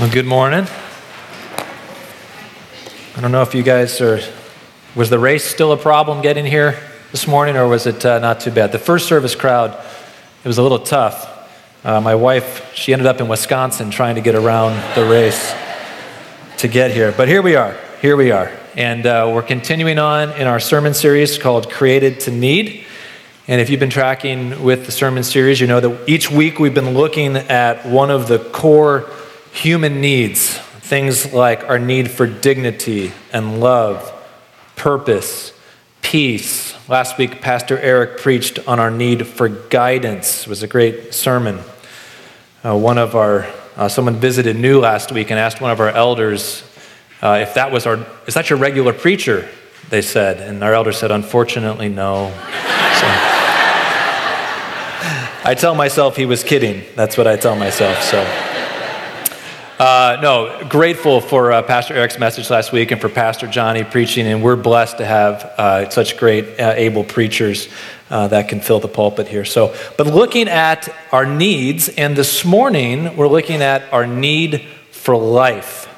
Well, 0.00 0.10
good 0.10 0.24
morning. 0.24 0.66
I 3.16 3.20
don't 3.20 3.32
know 3.32 3.42
if 3.42 3.54
you 3.54 3.62
guys 3.62 4.00
are. 4.00 4.18
Was 4.96 5.10
the 5.10 5.18
race 5.18 5.44
still 5.44 5.72
a 5.72 5.76
problem 5.76 6.22
getting 6.22 6.46
here 6.46 6.80
this 7.10 7.26
morning, 7.26 7.54
or 7.58 7.68
was 7.68 7.86
it 7.86 8.06
uh, 8.06 8.18
not 8.18 8.40
too 8.40 8.50
bad? 8.50 8.72
The 8.72 8.78
first 8.78 9.06
service 9.06 9.34
crowd, 9.34 9.78
it 10.42 10.48
was 10.48 10.56
a 10.56 10.62
little 10.62 10.78
tough. 10.78 11.28
Uh, 11.84 12.00
my 12.00 12.14
wife, 12.14 12.74
she 12.74 12.94
ended 12.94 13.06
up 13.06 13.20
in 13.20 13.28
Wisconsin 13.28 13.90
trying 13.90 14.14
to 14.14 14.22
get 14.22 14.34
around 14.34 14.72
the 14.94 15.04
race 15.04 15.54
to 16.56 16.66
get 16.66 16.92
here. 16.92 17.12
But 17.12 17.28
here 17.28 17.42
we 17.42 17.56
are. 17.56 17.76
Here 18.00 18.16
we 18.16 18.30
are. 18.30 18.50
And 18.78 19.04
uh, 19.04 19.30
we're 19.34 19.42
continuing 19.42 19.98
on 19.98 20.32
in 20.32 20.46
our 20.46 20.60
sermon 20.60 20.94
series 20.94 21.36
called 21.36 21.70
Created 21.70 22.20
to 22.20 22.30
Need. 22.30 22.86
And 23.46 23.60
if 23.60 23.68
you've 23.68 23.80
been 23.80 23.90
tracking 23.90 24.62
with 24.62 24.86
the 24.86 24.92
sermon 24.92 25.24
series, 25.24 25.60
you 25.60 25.66
know 25.66 25.80
that 25.80 26.08
each 26.08 26.30
week 26.30 26.58
we've 26.58 26.72
been 26.72 26.94
looking 26.94 27.36
at 27.36 27.84
one 27.84 28.10
of 28.10 28.28
the 28.28 28.38
core 28.38 29.10
human 29.52 30.00
needs, 30.00 30.56
things 30.58 31.32
like 31.32 31.64
our 31.64 31.78
need 31.78 32.10
for 32.10 32.26
dignity 32.26 33.12
and 33.32 33.60
love, 33.60 34.12
purpose, 34.76 35.52
peace. 36.02 36.74
Last 36.88 37.18
week, 37.18 37.40
Pastor 37.40 37.78
Eric 37.78 38.18
preached 38.18 38.58
on 38.66 38.80
our 38.80 38.90
need 38.90 39.26
for 39.26 39.48
guidance. 39.48 40.42
It 40.42 40.48
was 40.48 40.62
a 40.62 40.66
great 40.66 41.14
sermon. 41.14 41.60
Uh, 42.64 42.76
one 42.76 42.98
of 42.98 43.14
our, 43.14 43.46
uh, 43.76 43.88
someone 43.88 44.16
visited 44.16 44.56
new 44.56 44.80
last 44.80 45.12
week 45.12 45.30
and 45.30 45.38
asked 45.38 45.60
one 45.60 45.70
of 45.70 45.80
our 45.80 45.90
elders 45.90 46.64
uh, 47.22 47.38
if 47.42 47.54
that 47.54 47.70
was 47.70 47.86
our, 47.86 48.04
is 48.26 48.34
that 48.34 48.48
your 48.48 48.58
regular 48.58 48.92
preacher? 48.92 49.48
They 49.90 50.02
said. 50.02 50.40
And 50.40 50.64
our 50.64 50.72
elder 50.72 50.92
said, 50.92 51.10
unfortunately, 51.10 51.88
no. 51.88 52.28
So, 52.30 52.36
I 55.44 55.54
tell 55.58 55.74
myself 55.74 56.16
he 56.16 56.26
was 56.26 56.42
kidding. 56.42 56.82
That's 56.96 57.18
what 57.18 57.26
I 57.26 57.36
tell 57.36 57.56
myself. 57.56 58.02
So. 58.02 58.49
Uh, 59.80 60.18
no, 60.20 60.62
grateful 60.68 61.22
for 61.22 61.52
uh, 61.52 61.62
Pastor 61.62 61.94
Eric's 61.94 62.18
message 62.18 62.50
last 62.50 62.70
week 62.70 62.90
and 62.90 63.00
for 63.00 63.08
Pastor 63.08 63.46
Johnny 63.46 63.82
preaching, 63.82 64.26
and 64.26 64.42
we're 64.42 64.54
blessed 64.54 64.98
to 64.98 65.06
have 65.06 65.42
uh, 65.56 65.88
such 65.88 66.18
great, 66.18 66.60
uh, 66.60 66.74
able 66.76 67.02
preachers 67.02 67.66
uh, 68.10 68.28
that 68.28 68.50
can 68.50 68.60
fill 68.60 68.78
the 68.78 68.88
pulpit 68.88 69.26
here. 69.26 69.46
So, 69.46 69.74
but 69.96 70.06
looking 70.06 70.48
at 70.48 70.94
our 71.12 71.24
needs, 71.24 71.88
and 71.88 72.14
this 72.14 72.44
morning 72.44 73.16
we're 73.16 73.26
looking 73.26 73.62
at 73.62 73.90
our 73.90 74.06
need 74.06 74.66
for 74.90 75.16
life, 75.16 75.88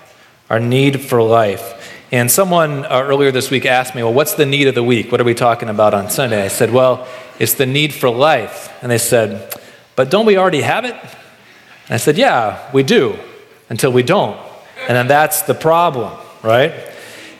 our 0.48 0.60
need 0.60 1.00
for 1.00 1.20
life. 1.20 1.92
And 2.12 2.30
someone 2.30 2.84
uh, 2.84 3.02
earlier 3.04 3.32
this 3.32 3.50
week 3.50 3.66
asked 3.66 3.96
me, 3.96 4.04
"Well, 4.04 4.14
what's 4.14 4.34
the 4.34 4.46
need 4.46 4.68
of 4.68 4.76
the 4.76 4.84
week? 4.84 5.10
What 5.10 5.20
are 5.20 5.24
we 5.24 5.34
talking 5.34 5.68
about 5.68 5.92
on 5.92 6.08
Sunday?" 6.08 6.44
I 6.44 6.48
said, 6.48 6.72
"Well, 6.72 7.04
it's 7.40 7.54
the 7.54 7.66
need 7.66 7.92
for 7.92 8.08
life." 8.08 8.72
And 8.80 8.92
they 8.92 8.98
said, 8.98 9.52
"But 9.96 10.08
don't 10.08 10.24
we 10.24 10.36
already 10.36 10.60
have 10.60 10.84
it?" 10.84 10.94
And 10.94 11.94
I 11.94 11.96
said, 11.96 12.16
"Yeah, 12.16 12.70
we 12.72 12.84
do." 12.84 13.18
Until 13.72 13.90
we 13.90 14.02
don't. 14.02 14.38
And 14.86 14.94
then 14.94 15.06
that's 15.06 15.42
the 15.42 15.54
problem, 15.54 16.12
right? 16.42 16.74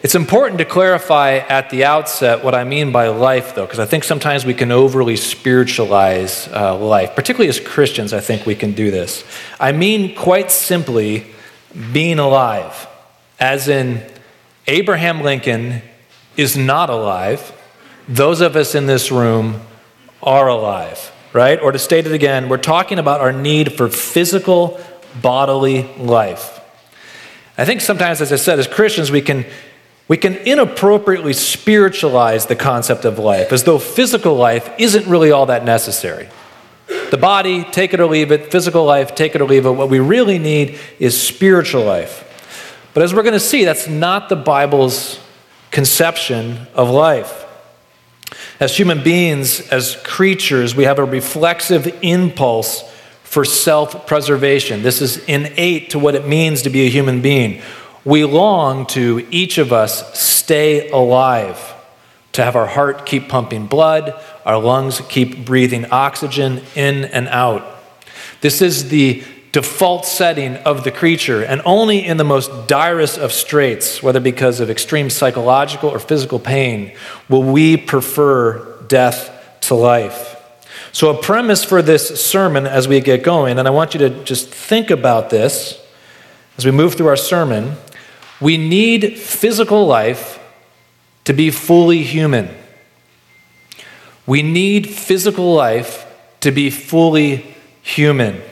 It's 0.03 0.15
important 0.15 0.59
to 0.61 0.65
clarify 0.65 1.37
at 1.37 1.69
the 1.69 1.85
outset 1.85 2.43
what 2.43 2.55
I 2.55 2.65
mean 2.65 2.91
by 2.91 3.09
life, 3.09 3.55
though, 3.55 3.67
because 3.67 3.79
I 3.79 3.85
think 3.85 4.03
sometimes 4.03 4.47
we 4.47 4.55
can 4.55 4.73
overly 4.73 5.17
spiritualize 5.17 6.49
uh, 6.49 6.75
life. 6.79 7.15
Particularly 7.15 7.51
as 7.51 7.61
Christians, 7.61 8.15
I 8.15 8.21
think 8.21 8.47
we 8.47 8.55
can 8.55 8.73
do 8.73 8.91
this. 8.91 9.25
I 9.61 9.73
mean, 9.73 10.15
quite 10.15 10.51
simply, 10.51 11.27
being 11.93 12.19
alive, 12.19 12.87
as 13.39 13.69
in 13.69 14.03
Abraham 14.67 15.21
Lincoln 15.21 15.83
is 16.39 16.57
not 16.57 16.89
alive. 16.89 17.53
Those 18.09 18.41
of 18.41 18.57
us 18.57 18.75
in 18.75 18.87
this 18.87 19.13
room 19.13 19.61
are 20.23 20.49
alive, 20.49 21.13
right? 21.35 21.61
Or 21.61 21.73
to 21.73 21.79
state 21.79 22.07
it 22.07 22.13
again, 22.13 22.49
we're 22.49 22.57
talking 22.57 22.99
about 22.99 23.21
our 23.21 23.33
need 23.33 23.75
for 23.75 23.91
physical 23.91 24.81
bodily 25.21 25.83
life. 25.97 26.61
I 27.59 27.65
think 27.65 27.81
sometimes, 27.81 28.21
as 28.21 28.33
I 28.33 28.37
said, 28.37 28.59
as 28.59 28.67
Christians, 28.67 29.11
we 29.11 29.21
can, 29.21 29.45
we 30.09 30.17
can 30.17 30.37
inappropriately 30.37 31.33
spiritualize 31.33 32.47
the 32.47 32.57
concept 32.57 33.05
of 33.05 33.19
life 33.19 33.53
as 33.53 33.65
though 33.65 33.79
physical 33.79 34.35
life 34.35 34.71
isn't 34.79 35.07
really 35.07 35.31
all 35.31 35.47
that 35.47 35.65
necessary. 35.65 36.29
The 37.11 37.19
body, 37.19 37.65
take 37.65 37.93
it 37.93 38.01
or 38.01 38.07
leave 38.07 38.33
it, 38.33 38.51
physical 38.51 38.85
life, 38.85 39.15
take 39.15 39.35
it 39.35 39.41
or 39.41 39.45
leave 39.45 39.67
it. 39.67 39.71
What 39.71 39.91
we 39.91 39.99
really 39.99 40.39
need 40.39 40.79
is 40.99 41.21
spiritual 41.21 41.85
life. 41.85 42.29
But 42.95 43.03
as 43.03 43.15
we're 43.15 43.23
going 43.23 43.33
to 43.35 43.41
see, 43.41 43.65
that's 43.65 43.89
not 43.89 44.29
the 44.29 44.37
Bible's 44.37 45.19
conception 45.71 46.67
of 46.75 46.91
life. 46.91 47.47
As 48.61 48.77
human 48.77 49.03
beings, 49.03 49.61
as 49.69 49.97
creatures, 50.05 50.75
we 50.75 50.85
have 50.85 50.99
a 50.99 51.05
reflexive 51.05 51.99
impulse 52.03 52.83
for 53.33 53.47
self 53.47 54.07
preservation. 54.07 54.83
This 54.83 55.01
is 55.01 55.17
innate 55.25 55.89
to 55.91 55.99
what 55.99 56.15
it 56.15 56.29
means 56.29 56.61
to 56.63 56.71
be 56.71 56.85
a 56.85 56.91
human 56.91 57.23
being. 57.23 57.63
We 58.05 58.25
long 58.27 58.85
to, 58.89 59.27
each 59.31 59.57
of 59.57 59.73
us, 59.73 60.21
stay 60.21 60.91
alive, 60.91 61.59
to 62.33 62.45
have 62.45 62.57
our 62.57 62.67
heart 62.67 63.07
keep 63.07 63.31
pumping 63.31 63.69
blood, 63.69 64.13
our 64.45 64.59
lungs 64.59 65.01
keep 65.09 65.47
breathing 65.47 65.87
oxygen 65.91 66.61
in 66.75 67.07
and 67.07 67.27
out. 67.29 67.65
This 68.43 68.61
is 68.61 68.91
the 68.91 69.25
default 69.51 70.05
setting 70.05 70.57
of 70.57 70.85
the 70.85 70.91
creature, 70.91 71.43
and 71.43 71.63
only 71.65 72.05
in 72.05 72.19
the 72.19 72.25
most 72.25 72.69
direst 72.69 73.17
of 73.17 73.33
straits, 73.33 74.03
whether 74.03 74.21
because 74.21 74.61
of 74.61 74.69
extreme 74.69 75.09
psychological 75.09 75.89
or 75.89 75.99
physical 75.99 76.39
pain, 76.39 76.95
will 77.31 77.45
we 77.45 77.79
prefer 77.79 78.79
death 78.89 79.59
to 79.63 79.75
life. 79.75 80.42
So, 80.95 81.09
a 81.09 81.21
premise 81.21 81.65
for 81.65 81.81
this 81.81 82.23
sermon 82.23 82.67
as 82.67 82.87
we 82.87 83.01
get 83.01 83.23
going, 83.23 83.59
and 83.59 83.67
I 83.67 83.71
want 83.71 83.95
you 83.95 84.01
to 84.01 84.11
just 84.25 84.49
think 84.49 84.91
about 84.91 85.31
this 85.31 85.81
as 86.59 86.67
we 86.67 86.71
move 86.71 86.95
through 86.95 87.07
our 87.07 87.17
sermon. 87.17 87.77
We 88.43 88.59
need 88.59 89.19
physical 89.19 89.87
life 89.87 90.39
to 91.25 91.33
be 91.33 91.51
fully 91.51 92.03
human. 92.03 92.51
We 94.27 94.43
need 94.43 94.87
physical 94.89 95.55
life 95.55 96.07
to 96.41 96.51
be 96.51 96.69
fully 96.69 97.57
human. 97.81 98.43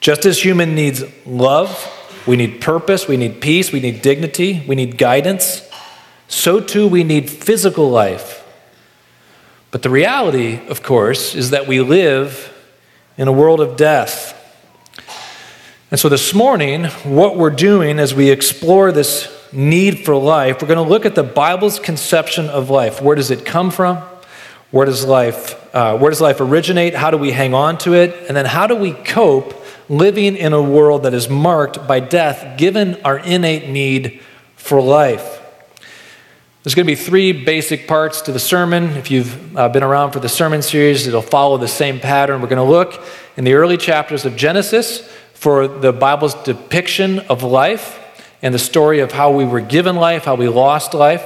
Just 0.00 0.24
as 0.24 0.42
human 0.42 0.74
needs 0.74 1.04
love, 1.26 1.86
we 2.26 2.36
need 2.36 2.62
purpose, 2.62 3.06
we 3.06 3.18
need 3.18 3.42
peace, 3.42 3.70
we 3.70 3.80
need 3.80 4.00
dignity, 4.00 4.64
we 4.66 4.76
need 4.76 4.96
guidance, 4.96 5.68
so 6.26 6.58
too 6.58 6.88
we 6.88 7.04
need 7.04 7.28
physical 7.28 7.90
life 7.90 8.39
but 9.70 9.82
the 9.82 9.90
reality, 9.90 10.60
of 10.68 10.82
course, 10.82 11.34
is 11.34 11.50
that 11.50 11.66
we 11.66 11.80
live 11.80 12.52
in 13.16 13.28
a 13.28 13.32
world 13.32 13.60
of 13.60 13.76
death. 13.76 14.36
And 15.90 15.98
so 15.98 16.08
this 16.08 16.34
morning, 16.34 16.84
what 17.04 17.36
we're 17.36 17.50
doing 17.50 17.98
as 17.98 18.14
we 18.14 18.30
explore 18.30 18.92
this 18.92 19.28
need 19.52 20.04
for 20.04 20.16
life, 20.16 20.62
we're 20.62 20.68
going 20.68 20.84
to 20.84 20.88
look 20.88 21.06
at 21.06 21.14
the 21.14 21.22
Bible's 21.22 21.78
conception 21.78 22.48
of 22.48 22.70
life. 22.70 23.00
Where 23.00 23.16
does 23.16 23.30
it 23.30 23.44
come 23.44 23.70
from? 23.70 23.98
Where 24.70 24.86
does 24.86 25.04
life, 25.04 25.74
uh, 25.74 25.98
where 25.98 26.10
does 26.10 26.20
life 26.20 26.40
originate? 26.40 26.94
How 26.94 27.10
do 27.10 27.16
we 27.16 27.32
hang 27.32 27.54
on 27.54 27.76
to 27.78 27.94
it? 27.94 28.14
And 28.28 28.36
then 28.36 28.46
how 28.46 28.68
do 28.68 28.76
we 28.76 28.92
cope 28.92 29.54
living 29.88 30.36
in 30.36 30.52
a 30.52 30.62
world 30.62 31.02
that 31.02 31.14
is 31.14 31.28
marked 31.28 31.88
by 31.88 31.98
death, 31.98 32.56
given 32.56 33.00
our 33.02 33.18
innate 33.18 33.68
need 33.68 34.20
for 34.54 34.80
life? 34.80 35.39
There's 36.62 36.74
going 36.74 36.84
to 36.84 36.92
be 36.92 36.94
three 36.94 37.32
basic 37.32 37.88
parts 37.88 38.20
to 38.22 38.32
the 38.32 38.38
sermon. 38.38 38.90
If 38.90 39.10
you've 39.10 39.56
uh, 39.56 39.70
been 39.70 39.82
around 39.82 40.12
for 40.12 40.20
the 40.20 40.28
sermon 40.28 40.60
series, 40.60 41.06
it'll 41.06 41.22
follow 41.22 41.56
the 41.56 41.66
same 41.66 41.98
pattern. 41.98 42.42
We're 42.42 42.48
going 42.48 42.58
to 42.58 42.70
look 42.70 43.02
in 43.38 43.44
the 43.44 43.54
early 43.54 43.78
chapters 43.78 44.26
of 44.26 44.36
Genesis 44.36 45.10
for 45.32 45.66
the 45.66 45.90
Bible's 45.90 46.34
depiction 46.34 47.20
of 47.20 47.42
life 47.42 47.98
and 48.42 48.52
the 48.52 48.58
story 48.58 49.00
of 49.00 49.10
how 49.10 49.30
we 49.30 49.46
were 49.46 49.62
given 49.62 49.96
life, 49.96 50.26
how 50.26 50.34
we 50.34 50.48
lost 50.48 50.92
life. 50.92 51.24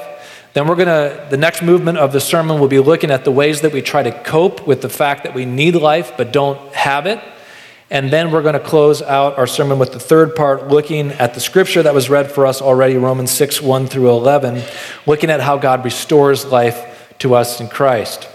Then 0.52 0.68
we're 0.68 0.76
going 0.76 0.86
to, 0.86 1.26
the 1.30 1.36
next 1.36 1.62
movement 1.62 1.98
of 1.98 2.12
the 2.12 2.20
sermon 2.20 2.60
will 2.60 2.68
be 2.68 2.78
looking 2.78 3.10
at 3.10 3.24
the 3.24 3.32
ways 3.32 3.62
that 3.62 3.72
we 3.72 3.82
try 3.82 4.04
to 4.04 4.12
cope 4.22 4.68
with 4.68 4.82
the 4.82 4.88
fact 4.88 5.24
that 5.24 5.34
we 5.34 5.44
need 5.44 5.74
life 5.74 6.12
but 6.16 6.32
don't 6.32 6.60
have 6.74 7.06
it. 7.06 7.20
And 7.90 8.10
then 8.10 8.30
we're 8.30 8.42
going 8.42 8.54
to 8.54 8.60
close 8.60 9.02
out 9.02 9.36
our 9.38 9.46
sermon 9.46 9.78
with 9.78 9.92
the 9.92 10.00
third 10.00 10.34
part, 10.34 10.68
looking 10.68 11.12
at 11.12 11.34
the 11.34 11.40
scripture 11.40 11.82
that 11.82 11.92
was 11.92 12.08
read 12.08 12.30
for 12.30 12.46
us 12.46 12.62
already, 12.62 12.96
Romans 12.96 13.30
6 13.30 13.60
1 13.60 13.86
through 13.86 14.10
11, 14.10 14.62
looking 15.06 15.30
at 15.30 15.40
how 15.40 15.58
God 15.58 15.84
restores 15.84 16.46
life 16.46 17.14
to 17.18 17.34
us 17.34 17.60
in 17.60 17.68
Christ. 17.68 18.28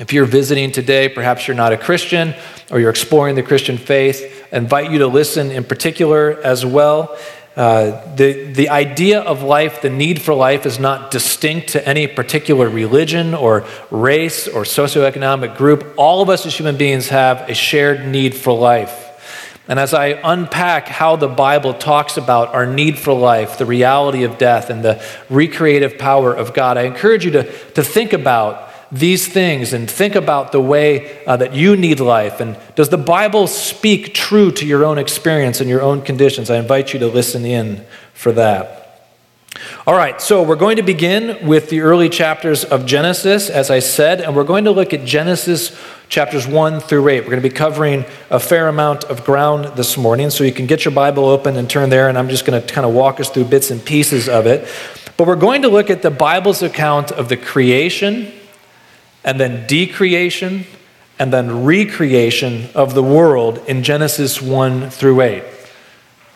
If 0.00 0.12
you're 0.12 0.24
visiting 0.24 0.72
today, 0.72 1.08
perhaps 1.08 1.46
you're 1.46 1.56
not 1.56 1.72
a 1.72 1.76
Christian 1.78 2.34
or 2.72 2.80
you're 2.80 2.90
exploring 2.90 3.36
the 3.36 3.44
Christian 3.44 3.78
faith, 3.78 4.44
I 4.52 4.56
invite 4.56 4.90
you 4.90 4.98
to 4.98 5.06
listen 5.06 5.52
in 5.52 5.62
particular 5.62 6.40
as 6.42 6.66
well. 6.66 7.16
Uh, 7.56 8.14
the, 8.16 8.52
the 8.52 8.68
idea 8.68 9.20
of 9.20 9.42
life, 9.42 9.80
the 9.80 9.90
need 9.90 10.20
for 10.20 10.34
life, 10.34 10.66
is 10.66 10.80
not 10.80 11.12
distinct 11.12 11.68
to 11.68 11.88
any 11.88 12.08
particular 12.08 12.68
religion 12.68 13.32
or 13.32 13.64
race 13.92 14.48
or 14.48 14.64
socioeconomic 14.64 15.56
group. 15.56 15.94
All 15.96 16.20
of 16.20 16.28
us 16.28 16.46
as 16.46 16.56
human 16.56 16.76
beings 16.76 17.08
have 17.10 17.48
a 17.48 17.54
shared 17.54 18.06
need 18.06 18.34
for 18.34 18.58
life. 18.58 19.02
And 19.68 19.78
as 19.78 19.94
I 19.94 20.20
unpack 20.22 20.88
how 20.88 21.16
the 21.16 21.28
Bible 21.28 21.74
talks 21.74 22.16
about 22.16 22.52
our 22.52 22.66
need 22.66 22.98
for 22.98 23.14
life, 23.14 23.56
the 23.56 23.64
reality 23.64 24.24
of 24.24 24.36
death, 24.36 24.68
and 24.68 24.84
the 24.84 25.02
recreative 25.30 25.96
power 25.96 26.34
of 26.34 26.52
God, 26.52 26.76
I 26.76 26.82
encourage 26.82 27.24
you 27.24 27.30
to, 27.30 27.44
to 27.70 27.82
think 27.82 28.12
about 28.12 28.68
these 28.94 29.26
things 29.26 29.72
and 29.72 29.90
think 29.90 30.14
about 30.14 30.52
the 30.52 30.60
way 30.60 31.24
uh, 31.26 31.36
that 31.36 31.52
you 31.52 31.76
need 31.76 31.98
life. 31.98 32.40
And 32.40 32.56
does 32.76 32.90
the 32.90 32.96
Bible 32.96 33.48
speak 33.48 34.14
true 34.14 34.52
to 34.52 34.64
your 34.64 34.84
own 34.84 34.98
experience 34.98 35.60
and 35.60 35.68
your 35.68 35.82
own 35.82 36.02
conditions? 36.02 36.48
I 36.48 36.58
invite 36.58 36.92
you 36.92 37.00
to 37.00 37.08
listen 37.08 37.44
in 37.44 37.84
for 38.12 38.30
that. 38.32 38.84
All 39.86 39.94
right, 39.94 40.20
so 40.20 40.42
we're 40.42 40.56
going 40.56 40.76
to 40.76 40.82
begin 40.82 41.46
with 41.46 41.70
the 41.70 41.80
early 41.80 42.08
chapters 42.08 42.64
of 42.64 42.86
Genesis, 42.86 43.50
as 43.50 43.70
I 43.70 43.80
said, 43.80 44.20
and 44.20 44.34
we're 44.34 44.44
going 44.44 44.64
to 44.64 44.70
look 44.70 44.92
at 44.92 45.04
Genesis 45.04 45.78
chapters 46.08 46.46
1 46.46 46.80
through 46.80 47.08
8. 47.08 47.20
We're 47.20 47.30
going 47.30 47.42
to 47.42 47.48
be 47.48 47.54
covering 47.54 48.04
a 48.30 48.40
fair 48.40 48.68
amount 48.68 49.04
of 49.04 49.24
ground 49.24 49.76
this 49.76 49.96
morning, 49.96 50.30
so 50.30 50.42
you 50.42 50.52
can 50.52 50.66
get 50.66 50.84
your 50.84 50.92
Bible 50.92 51.26
open 51.26 51.56
and 51.56 51.68
turn 51.68 51.90
there, 51.90 52.08
and 52.08 52.18
I'm 52.18 52.28
just 52.28 52.44
going 52.44 52.60
to 52.60 52.74
kind 52.74 52.86
of 52.86 52.94
walk 52.94 53.20
us 53.20 53.30
through 53.30 53.44
bits 53.44 53.70
and 53.70 53.84
pieces 53.84 54.28
of 54.28 54.46
it. 54.46 54.68
But 55.16 55.26
we're 55.26 55.36
going 55.36 55.62
to 55.62 55.68
look 55.68 55.90
at 55.90 56.02
the 56.02 56.10
Bible's 56.10 56.62
account 56.62 57.12
of 57.12 57.28
the 57.28 57.36
creation, 57.36 58.32
and 59.24 59.40
then 59.40 59.66
decreation, 59.66 60.66
and 61.18 61.32
then 61.32 61.64
recreation 61.64 62.68
of 62.74 62.94
the 62.94 63.02
world 63.02 63.58
in 63.66 63.82
Genesis 63.82 64.42
1 64.42 64.90
through 64.90 65.20
8. 65.20 65.44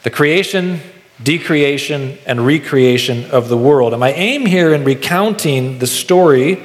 The 0.05 0.11
creation, 0.11 0.81
decreation, 1.23 2.17
and 2.27 2.47
recreation 2.47 3.31
of 3.31 3.49
the 3.49 3.57
world. 3.57 3.93
And 3.93 4.01
my 4.01 4.13
aim 4.13 4.47
here 4.47 4.73
in 4.73 4.85
recounting 4.85 5.81
the 5.81 5.87
story 5.87 6.63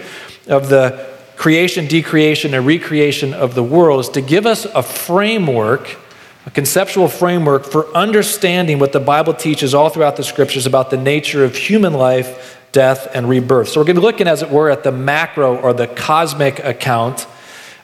of 0.47 0.69
the 0.69 1.09
creation, 1.35 1.87
decreation, 1.87 2.53
and 2.53 2.65
recreation 2.65 3.33
of 3.33 3.55
the 3.55 3.63
world 3.63 3.99
is 4.01 4.09
to 4.09 4.21
give 4.21 4.45
us 4.45 4.65
a 4.65 4.83
framework, 4.83 5.97
a 6.45 6.51
conceptual 6.51 7.07
framework 7.07 7.65
for 7.65 7.93
understanding 7.95 8.79
what 8.79 8.93
the 8.93 8.99
Bible 8.99 9.33
teaches 9.33 9.73
all 9.73 9.89
throughout 9.89 10.15
the 10.15 10.23
scriptures 10.23 10.65
about 10.65 10.89
the 10.89 10.97
nature 10.97 11.43
of 11.43 11.55
human 11.55 11.93
life, 11.93 12.62
death, 12.73 13.07
and 13.13 13.29
rebirth. 13.29 13.69
So 13.69 13.79
we're 13.79 13.85
going 13.85 13.95
to 13.95 14.01
be 14.01 14.05
looking, 14.05 14.27
as 14.27 14.41
it 14.41 14.49
were, 14.49 14.69
at 14.69 14.83
the 14.83 14.91
macro 14.91 15.55
or 15.55 15.71
the 15.71 15.87
cosmic 15.87 16.59
account 16.59 17.25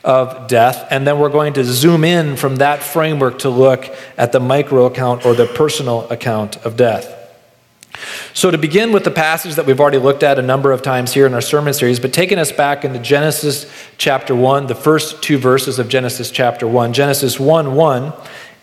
of 0.03 0.47
death, 0.47 0.87
and 0.91 1.05
then 1.05 1.19
we're 1.19 1.29
going 1.29 1.53
to 1.53 1.63
zoom 1.63 2.03
in 2.03 2.35
from 2.35 2.57
that 2.57 2.81
framework 2.81 3.39
to 3.39 3.49
look 3.49 3.85
at 4.17 4.31
the 4.31 4.39
micro 4.39 4.85
account 4.85 5.25
or 5.25 5.33
the 5.33 5.45
personal 5.45 6.09
account 6.09 6.57
of 6.57 6.75
death. 6.75 7.15
So, 8.33 8.49
to 8.49 8.57
begin 8.57 8.93
with 8.93 9.03
the 9.03 9.11
passage 9.11 9.55
that 9.55 9.65
we've 9.65 9.79
already 9.79 9.97
looked 9.97 10.23
at 10.23 10.39
a 10.39 10.41
number 10.41 10.71
of 10.71 10.81
times 10.81 11.13
here 11.13 11.25
in 11.25 11.33
our 11.33 11.41
sermon 11.41 11.73
series, 11.73 11.99
but 11.99 12.13
taking 12.13 12.39
us 12.39 12.51
back 12.51 12.85
into 12.85 12.99
Genesis 12.99 13.69
chapter 13.97 14.33
1, 14.33 14.67
the 14.67 14.75
first 14.75 15.21
two 15.21 15.37
verses 15.37 15.79
of 15.79 15.89
Genesis 15.89 16.31
chapter 16.31 16.67
1. 16.67 16.93
Genesis 16.93 17.39
1 17.39 17.75
1, 17.75 18.13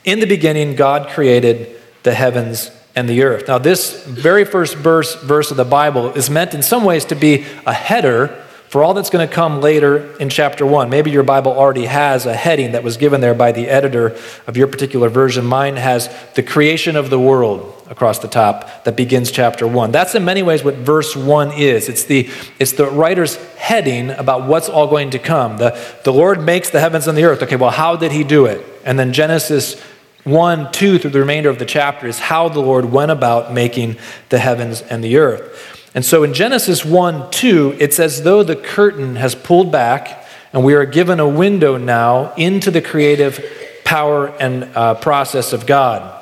in 0.04 0.20
the 0.20 0.26
beginning, 0.26 0.74
God 0.74 1.08
created 1.10 1.80
the 2.02 2.14
heavens 2.14 2.70
and 2.96 3.08
the 3.08 3.22
earth. 3.22 3.46
Now, 3.46 3.58
this 3.58 4.04
very 4.06 4.44
first 4.44 4.74
verse, 4.74 5.14
verse 5.22 5.50
of 5.50 5.58
the 5.58 5.64
Bible 5.64 6.14
is 6.14 6.30
meant 6.30 6.54
in 6.54 6.62
some 6.62 6.82
ways 6.82 7.04
to 7.06 7.14
be 7.14 7.44
a 7.66 7.72
header 7.74 8.42
for 8.68 8.82
all 8.82 8.94
that's 8.94 9.10
going 9.10 9.26
to 9.26 9.32
come 9.32 9.60
later 9.60 10.16
in 10.18 10.28
chapter 10.28 10.66
1. 10.66 10.90
Maybe 10.90 11.10
your 11.10 11.22
Bible 11.22 11.52
already 11.52 11.84
has 11.86 12.26
a 12.26 12.34
heading 12.34 12.72
that 12.72 12.82
was 12.82 12.96
given 12.96 13.20
there 13.20 13.34
by 13.34 13.52
the 13.52 13.68
editor 13.68 14.16
of 14.46 14.56
your 14.56 14.66
particular 14.66 15.08
version. 15.08 15.44
Mine 15.44 15.76
has 15.76 16.14
the 16.34 16.42
creation 16.42 16.96
of 16.96 17.08
the 17.08 17.20
world 17.20 17.72
across 17.88 18.18
the 18.18 18.28
top 18.28 18.84
that 18.84 18.96
begins 18.96 19.30
chapter 19.30 19.68
1. 19.68 19.92
That's 19.92 20.14
in 20.14 20.24
many 20.24 20.42
ways 20.42 20.64
what 20.64 20.74
verse 20.74 21.14
1 21.14 21.52
is. 21.52 21.88
It's 21.88 22.04
the, 22.04 22.28
it's 22.58 22.72
the 22.72 22.86
writer's 22.90 23.36
heading 23.54 24.10
about 24.10 24.48
what's 24.48 24.68
all 24.68 24.88
going 24.88 25.10
to 25.10 25.18
come. 25.18 25.58
The, 25.58 25.78
the 26.02 26.12
Lord 26.12 26.42
makes 26.42 26.70
the 26.70 26.80
heavens 26.80 27.06
and 27.06 27.16
the 27.16 27.24
earth. 27.24 27.42
Okay, 27.44 27.56
well, 27.56 27.70
how 27.70 27.94
did 27.94 28.10
he 28.10 28.24
do 28.24 28.46
it? 28.46 28.64
And 28.84 28.98
then 28.98 29.12
Genesis 29.12 29.80
1, 30.26 30.72
2 30.72 30.98
through 30.98 31.10
the 31.10 31.20
remainder 31.20 31.48
of 31.48 31.58
the 31.58 31.64
chapter 31.64 32.06
is 32.06 32.18
how 32.18 32.48
the 32.48 32.60
Lord 32.60 32.86
went 32.86 33.12
about 33.12 33.52
making 33.52 33.96
the 34.28 34.38
heavens 34.38 34.82
and 34.82 35.02
the 35.02 35.18
earth. 35.18 35.90
And 35.94 36.04
so 36.04 36.24
in 36.24 36.34
Genesis 36.34 36.84
1 36.84 37.30
2, 37.30 37.76
it's 37.78 37.98
as 37.98 38.22
though 38.22 38.42
the 38.42 38.56
curtain 38.56 39.16
has 39.16 39.34
pulled 39.34 39.70
back 39.72 40.26
and 40.52 40.64
we 40.64 40.74
are 40.74 40.84
given 40.84 41.20
a 41.20 41.28
window 41.28 41.76
now 41.76 42.34
into 42.34 42.70
the 42.70 42.82
creative 42.82 43.42
power 43.84 44.28
and 44.40 44.64
uh, 44.74 44.94
process 44.94 45.52
of 45.52 45.64
God. 45.64 46.12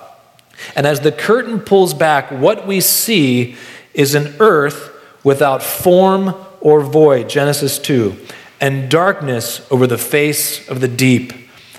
And 0.76 0.86
as 0.86 1.00
the 1.00 1.12
curtain 1.12 1.60
pulls 1.60 1.94
back, 1.94 2.30
what 2.30 2.66
we 2.66 2.80
see 2.80 3.56
is 3.94 4.14
an 4.14 4.34
earth 4.38 4.90
without 5.24 5.62
form 5.62 6.34
or 6.60 6.82
void, 6.82 7.28
Genesis 7.28 7.78
2, 7.78 8.16
and 8.60 8.90
darkness 8.90 9.66
over 9.70 9.86
the 9.86 9.98
face 9.98 10.68
of 10.68 10.80
the 10.80 10.88
deep. 10.88 11.32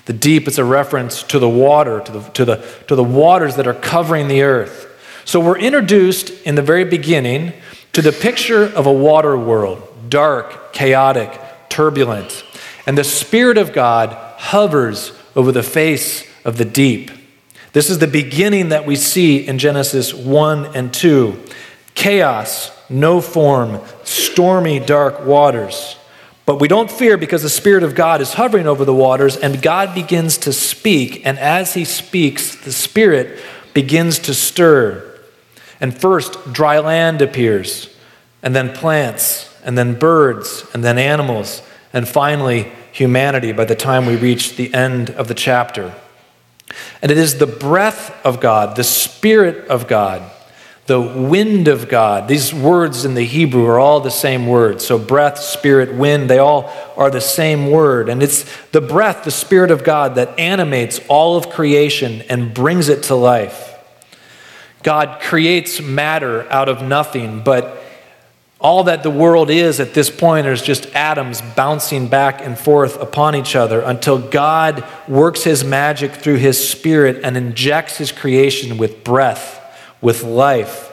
The 0.06 0.12
deep 0.12 0.48
is 0.48 0.58
a 0.58 0.64
reference 0.64 1.22
to 1.24 1.38
the 1.38 1.48
water, 1.48 2.00
to 2.00 2.12
the, 2.12 2.20
to 2.20 2.44
the, 2.44 2.68
to 2.86 2.94
the 2.94 3.04
waters 3.04 3.56
that 3.56 3.66
are 3.66 3.74
covering 3.74 4.28
the 4.28 4.42
earth. 4.42 4.84
So 5.24 5.40
we're 5.40 5.58
introduced 5.58 6.30
in 6.42 6.54
the 6.54 6.62
very 6.62 6.84
beginning 6.84 7.52
to 7.92 8.02
the 8.02 8.12
picture 8.12 8.64
of 8.64 8.86
a 8.86 8.92
water 8.92 9.36
world, 9.36 9.82
dark, 10.08 10.72
chaotic, 10.72 11.40
turbulent. 11.68 12.44
And 12.86 12.96
the 12.96 13.04
Spirit 13.04 13.58
of 13.58 13.72
God 13.72 14.10
hovers 14.38 15.12
over 15.34 15.50
the 15.50 15.64
face 15.64 16.24
of 16.44 16.56
the 16.56 16.64
deep. 16.64 17.10
This 17.72 17.90
is 17.90 17.98
the 17.98 18.06
beginning 18.06 18.68
that 18.68 18.86
we 18.86 18.94
see 18.94 19.46
in 19.46 19.58
Genesis 19.58 20.14
1 20.14 20.76
and 20.76 20.94
2. 20.94 21.42
Chaos, 21.94 22.70
no 22.88 23.20
form, 23.20 23.80
stormy, 24.04 24.78
dark 24.78 25.26
waters. 25.26 25.96
But 26.46 26.60
we 26.60 26.68
don't 26.68 26.90
fear 26.90 27.16
because 27.16 27.42
the 27.42 27.50
Spirit 27.50 27.82
of 27.82 27.96
God 27.96 28.20
is 28.20 28.34
hovering 28.34 28.68
over 28.68 28.84
the 28.84 28.94
waters, 28.94 29.36
and 29.36 29.60
God 29.60 29.94
begins 29.94 30.38
to 30.38 30.52
speak. 30.52 31.26
And 31.26 31.38
as 31.40 31.74
He 31.74 31.84
speaks, 31.84 32.54
the 32.54 32.72
Spirit 32.72 33.40
begins 33.74 34.20
to 34.20 34.32
stir. 34.32 35.02
And 35.80 35.96
first, 35.96 36.52
dry 36.52 36.78
land 36.78 37.20
appears, 37.20 37.94
and 38.42 38.54
then 38.54 38.72
plants, 38.72 39.52
and 39.64 39.76
then 39.76 39.98
birds, 39.98 40.64
and 40.72 40.84
then 40.84 40.98
animals, 40.98 41.62
and 41.92 42.08
finally, 42.08 42.70
humanity 42.92 43.52
by 43.52 43.64
the 43.64 43.74
time 43.74 44.06
we 44.06 44.16
reach 44.16 44.56
the 44.56 44.72
end 44.72 45.10
of 45.10 45.26
the 45.26 45.34
chapter. 45.34 45.94
And 47.02 47.10
it 47.10 47.18
is 47.18 47.38
the 47.38 47.46
breath 47.46 48.24
of 48.24 48.40
God, 48.40 48.76
the 48.76 48.84
Spirit 48.84 49.66
of 49.68 49.88
God, 49.88 50.22
the 50.86 51.00
wind 51.00 51.68
of 51.68 51.88
God. 51.88 52.28
These 52.28 52.54
words 52.54 53.04
in 53.04 53.14
the 53.14 53.24
Hebrew 53.24 53.66
are 53.66 53.78
all 53.78 54.00
the 54.00 54.10
same 54.10 54.46
word. 54.46 54.80
So, 54.80 54.98
breath, 54.98 55.38
spirit, 55.38 55.94
wind, 55.94 56.30
they 56.30 56.38
all 56.38 56.72
are 56.96 57.10
the 57.10 57.20
same 57.20 57.70
word. 57.70 58.08
And 58.08 58.22
it's 58.22 58.44
the 58.68 58.80
breath, 58.80 59.24
the 59.24 59.30
Spirit 59.30 59.70
of 59.70 59.82
God, 59.82 60.14
that 60.14 60.38
animates 60.38 61.00
all 61.08 61.36
of 61.36 61.50
creation 61.50 62.22
and 62.28 62.54
brings 62.54 62.88
it 62.88 63.04
to 63.04 63.14
life. 63.14 63.74
God 64.82 65.20
creates 65.20 65.80
matter 65.80 66.50
out 66.52 66.68
of 66.68 66.82
nothing, 66.82 67.42
but 67.42 67.82
all 68.58 68.84
that 68.84 69.02
the 69.02 69.10
world 69.10 69.50
is 69.50 69.80
at 69.80 69.92
this 69.92 70.08
point 70.08 70.46
is 70.46 70.62
just 70.62 70.86
atoms 70.94 71.42
bouncing 71.54 72.08
back 72.08 72.40
and 72.40 72.58
forth 72.58 73.00
upon 73.00 73.36
each 73.36 73.54
other 73.54 73.80
until 73.82 74.18
God 74.18 74.84
works 75.06 75.44
his 75.44 75.62
magic 75.62 76.12
through 76.12 76.36
his 76.36 76.68
spirit 76.68 77.20
and 77.22 77.36
injects 77.36 77.98
his 77.98 78.12
creation 78.12 78.78
with 78.78 79.04
breath, 79.04 79.55
with 80.06 80.22
life. 80.22 80.92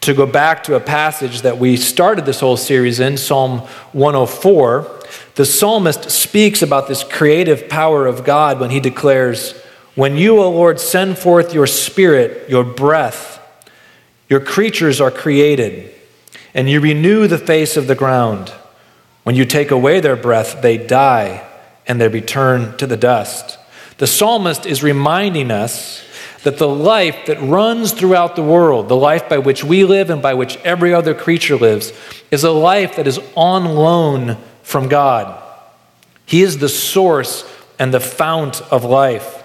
To 0.00 0.12
go 0.12 0.26
back 0.26 0.64
to 0.64 0.74
a 0.74 0.80
passage 0.80 1.42
that 1.42 1.58
we 1.58 1.76
started 1.76 2.26
this 2.26 2.40
whole 2.40 2.56
series 2.56 2.98
in, 2.98 3.16
Psalm 3.16 3.60
104, 3.92 5.02
the 5.36 5.44
psalmist 5.44 6.10
speaks 6.10 6.60
about 6.60 6.88
this 6.88 7.04
creative 7.04 7.68
power 7.68 8.08
of 8.08 8.24
God 8.24 8.58
when 8.58 8.70
he 8.70 8.80
declares, 8.80 9.52
when 9.94 10.16
you, 10.16 10.40
O 10.40 10.50
Lord, 10.50 10.80
send 10.80 11.16
forth 11.16 11.54
your 11.54 11.68
spirit, 11.68 12.50
your 12.50 12.64
breath, 12.64 13.38
your 14.28 14.40
creatures 14.40 15.00
are 15.00 15.12
created, 15.12 15.94
and 16.52 16.68
you 16.68 16.80
renew 16.80 17.28
the 17.28 17.38
face 17.38 17.76
of 17.76 17.86
the 17.86 17.94
ground. 17.94 18.48
When 19.22 19.36
you 19.36 19.44
take 19.44 19.70
away 19.70 20.00
their 20.00 20.16
breath, 20.16 20.60
they 20.60 20.76
die 20.76 21.46
and 21.86 22.00
they 22.00 22.08
return 22.08 22.76
to 22.78 22.88
the 22.88 22.96
dust. 22.96 23.60
The 23.98 24.08
psalmist 24.08 24.66
is 24.66 24.82
reminding 24.82 25.52
us 25.52 26.02
that 26.42 26.58
the 26.58 26.68
life 26.68 27.26
that 27.26 27.40
runs 27.42 27.92
throughout 27.92 28.36
the 28.36 28.42
world, 28.42 28.88
the 28.88 28.96
life 28.96 29.28
by 29.28 29.38
which 29.38 29.62
we 29.62 29.84
live 29.84 30.10
and 30.10 30.22
by 30.22 30.34
which 30.34 30.56
every 30.58 30.94
other 30.94 31.14
creature 31.14 31.56
lives, 31.56 31.92
is 32.30 32.44
a 32.44 32.50
life 32.50 32.96
that 32.96 33.06
is 33.06 33.20
on 33.36 33.64
loan 33.64 34.36
from 34.62 34.88
God. 34.88 35.42
He 36.24 36.42
is 36.42 36.58
the 36.58 36.68
source 36.68 37.44
and 37.78 37.92
the 37.92 38.00
fount 38.00 38.62
of 38.72 38.84
life. 38.84 39.36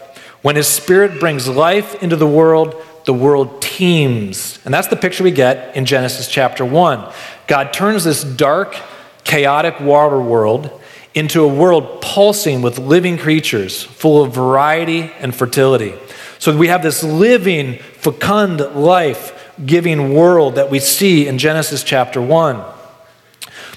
When 0.41 0.55
his 0.55 0.67
spirit 0.67 1.19
brings 1.19 1.47
life 1.47 2.01
into 2.03 2.15
the 2.15 2.27
world, 2.27 2.75
the 3.05 3.13
world 3.13 3.61
teems. 3.61 4.59
And 4.65 4.73
that's 4.73 4.87
the 4.87 4.95
picture 4.95 5.23
we 5.23 5.31
get 5.31 5.75
in 5.75 5.85
Genesis 5.85 6.27
chapter 6.27 6.63
1. 6.63 7.11
God 7.47 7.73
turns 7.73 8.03
this 8.03 8.23
dark, 8.23 8.75
chaotic 9.23 9.79
water 9.79 10.19
world 10.19 10.81
into 11.15 11.41
a 11.41 11.47
world 11.47 12.01
pulsing 12.01 12.61
with 12.61 12.77
living 12.77 13.17
creatures, 13.17 13.81
full 13.81 14.21
of 14.21 14.35
variety 14.35 15.11
and 15.19 15.33
fertility. 15.33 15.95
So 16.37 16.55
we 16.55 16.67
have 16.67 16.83
this 16.83 17.03
living, 17.03 17.79
fecund, 17.79 18.59
life 18.75 19.31
giving 19.65 20.13
world 20.13 20.55
that 20.55 20.69
we 20.69 20.79
see 20.79 21.27
in 21.27 21.37
Genesis 21.37 21.83
chapter 21.83 22.21
1. 22.21 22.63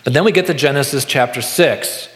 But 0.02 0.12
then 0.12 0.24
we 0.24 0.32
get 0.32 0.46
to 0.48 0.54
Genesis 0.54 1.04
chapter 1.04 1.40
6. 1.40 2.08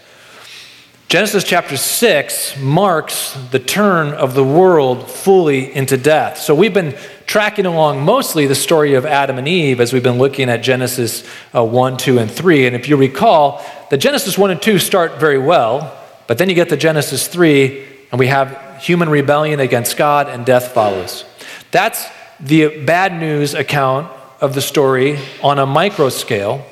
Genesis 1.12 1.45
chapter 1.45 1.76
6 1.76 2.59
marks 2.59 3.35
the 3.50 3.59
turn 3.59 4.14
of 4.14 4.33
the 4.33 4.42
world 4.42 5.11
fully 5.11 5.71
into 5.71 5.99
death. 5.99 6.38
So 6.38 6.54
we've 6.54 6.73
been 6.73 6.97
tracking 7.26 7.66
along 7.66 8.02
mostly 8.02 8.47
the 8.47 8.54
story 8.54 8.95
of 8.95 9.04
Adam 9.04 9.37
and 9.37 9.47
Eve 9.47 9.78
as 9.83 9.92
we've 9.92 10.02
been 10.02 10.16
looking 10.16 10.49
at 10.49 10.62
Genesis 10.62 11.28
uh, 11.54 11.62
1, 11.62 11.99
2, 11.99 12.19
and 12.19 12.31
3. 12.31 12.66
And 12.66 12.75
if 12.75 12.88
you 12.88 12.97
recall, 12.97 13.62
the 13.90 13.99
Genesis 13.99 14.38
1 14.38 14.52
and 14.52 14.62
2 14.62 14.78
start 14.78 15.21
very 15.21 15.37
well, 15.37 15.95
but 16.28 16.38
then 16.38 16.49
you 16.49 16.54
get 16.54 16.71
to 16.71 16.78
Genesis 16.78 17.28
3, 17.28 17.85
and 18.11 18.19
we 18.19 18.28
have 18.28 18.78
human 18.81 19.11
rebellion 19.11 19.61
against 19.61 19.99
God, 19.99 20.31
and 20.31 20.47
death 20.47 20.73
follows. 20.73 21.26
That's 21.73 22.07
the 22.40 22.83
bad 22.87 23.21
news 23.21 23.52
account 23.52 24.11
of 24.40 24.54
the 24.54 24.62
story 24.62 25.19
on 25.42 25.59
a 25.59 25.66
micro 25.66 26.09
scale. 26.09 26.64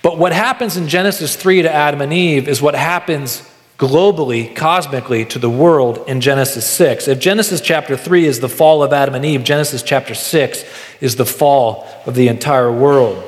But 0.00 0.16
what 0.16 0.32
happens 0.32 0.76
in 0.76 0.86
Genesis 0.86 1.34
3 1.34 1.62
to 1.62 1.74
Adam 1.74 2.00
and 2.00 2.12
Eve 2.12 2.46
is 2.46 2.62
what 2.62 2.76
happens 2.76 3.50
globally, 3.80 4.54
cosmically, 4.54 5.24
to 5.24 5.38
the 5.38 5.48
world 5.48 6.04
in 6.06 6.20
Genesis 6.20 6.66
6. 6.66 7.08
If 7.08 7.18
Genesis 7.18 7.62
chapter 7.62 7.96
3 7.96 8.26
is 8.26 8.40
the 8.40 8.48
fall 8.48 8.82
of 8.82 8.92
Adam 8.92 9.14
and 9.14 9.24
Eve, 9.24 9.42
Genesis 9.42 9.82
chapter 9.82 10.14
6 10.14 10.64
is 11.00 11.16
the 11.16 11.24
fall 11.24 11.88
of 12.04 12.14
the 12.14 12.28
entire 12.28 12.70
world. 12.70 13.24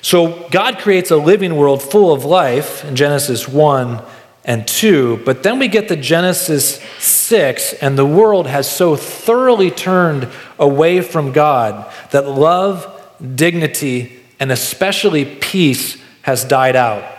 So 0.00 0.48
God 0.50 0.78
creates 0.78 1.10
a 1.10 1.16
living 1.16 1.56
world 1.56 1.82
full 1.82 2.12
of 2.12 2.24
life 2.24 2.84
in 2.84 2.94
Genesis 2.94 3.48
1 3.48 4.00
and 4.44 4.68
2, 4.68 5.22
but 5.24 5.42
then 5.42 5.58
we 5.58 5.66
get 5.66 5.88
to 5.88 5.96
Genesis 5.96 6.80
6, 7.00 7.72
and 7.74 7.98
the 7.98 8.06
world 8.06 8.46
has 8.46 8.70
so 8.70 8.94
thoroughly 8.94 9.72
turned 9.72 10.28
away 10.60 11.00
from 11.00 11.32
God 11.32 11.92
that 12.12 12.28
love, 12.28 12.86
dignity, 13.34 14.22
and 14.38 14.52
especially 14.52 15.24
peace 15.24 16.00
has 16.22 16.44
died 16.44 16.76
out. 16.76 17.17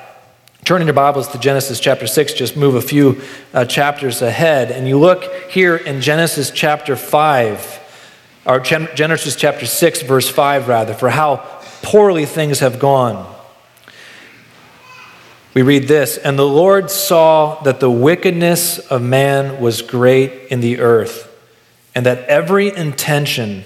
Turning 0.70 0.86
your 0.86 0.94
Bibles 0.94 1.28
to 1.30 1.40
Genesis 1.40 1.80
chapter 1.80 2.06
6, 2.06 2.34
just 2.34 2.56
move 2.56 2.76
a 2.76 2.82
few 2.84 3.24
uh, 3.56 3.66
chapters 3.66 4.22
ahead, 4.22 4.70
and 4.70 4.88
you 4.88 5.00
look 5.00 5.24
here 5.50 5.76
in 5.76 6.00
Genesis 6.00 6.52
chapter 6.52 6.96
5, 6.96 8.44
or 8.46 8.60
Genesis 8.60 9.36
chapter 9.36 9.66
6, 9.66 10.04
verse 10.04 10.30
5, 10.30 10.68
rather, 10.68 10.94
for 10.94 11.10
how 11.10 11.38
poorly 11.82 12.28
things 12.28 12.60
have 12.60 12.78
gone 12.78 13.36
we 15.56 15.64
read 15.64 15.88
this 15.88 16.18
And 16.18 16.38
the 16.38 16.48
Lord 16.48 16.92
saw 16.92 17.60
that 17.64 17.80
the 17.80 17.90
wickedness 17.90 18.78
of 18.78 19.02
man 19.02 19.60
was 19.60 19.82
great 19.82 20.52
in 20.52 20.60
the 20.60 20.82
earth, 20.82 21.36
and 21.96 22.06
that 22.06 22.26
every 22.26 22.68
intention 22.76 23.64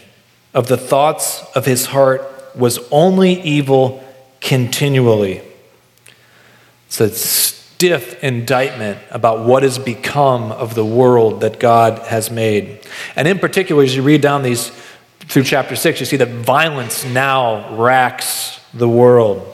of 0.54 0.68
the 0.68 0.78
thoughts 0.78 1.44
of 1.54 1.66
his 1.66 1.88
heart 1.88 2.22
was 2.56 2.80
only 2.92 3.42
evil 3.42 4.02
continually. 4.40 5.42
It's 6.94 7.02
a 7.02 7.10
stiff 7.10 8.24
indictment 8.24 9.00
about 9.10 9.48
what 9.48 9.64
has 9.64 9.80
become 9.80 10.52
of 10.52 10.76
the 10.76 10.86
world 10.86 11.42
that 11.42 11.60
God 11.60 11.98
has 12.00 12.30
made. 12.30 12.82
And 13.16 13.28
in 13.28 13.40
particular, 13.40 13.82
as 13.82 13.96
you 13.96 14.04
read 14.04 14.22
down 14.22 14.44
these 14.44 14.72
through 15.22 15.44
chapter 15.44 15.76
6, 15.76 16.00
you 16.02 16.06
see 16.06 16.18
that 16.18 16.30
violence 16.30 17.04
now 17.04 17.76
racks 17.76 18.60
the 18.76 18.88
world 18.88 19.50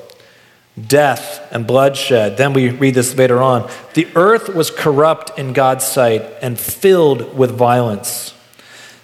death 0.88 1.48
and 1.52 1.66
bloodshed. 1.66 2.36
Then 2.36 2.52
we 2.52 2.72
read 2.72 2.94
this 2.94 3.16
later 3.16 3.42
on. 3.42 3.70
The 3.94 4.08
earth 4.16 4.54
was 4.54 4.70
corrupt 4.70 5.40
in 5.40 5.54
God's 5.54 5.86
sight 5.86 6.22
and 6.42 6.60
filled 6.60 7.38
with 7.38 7.52
violence. 7.52 8.34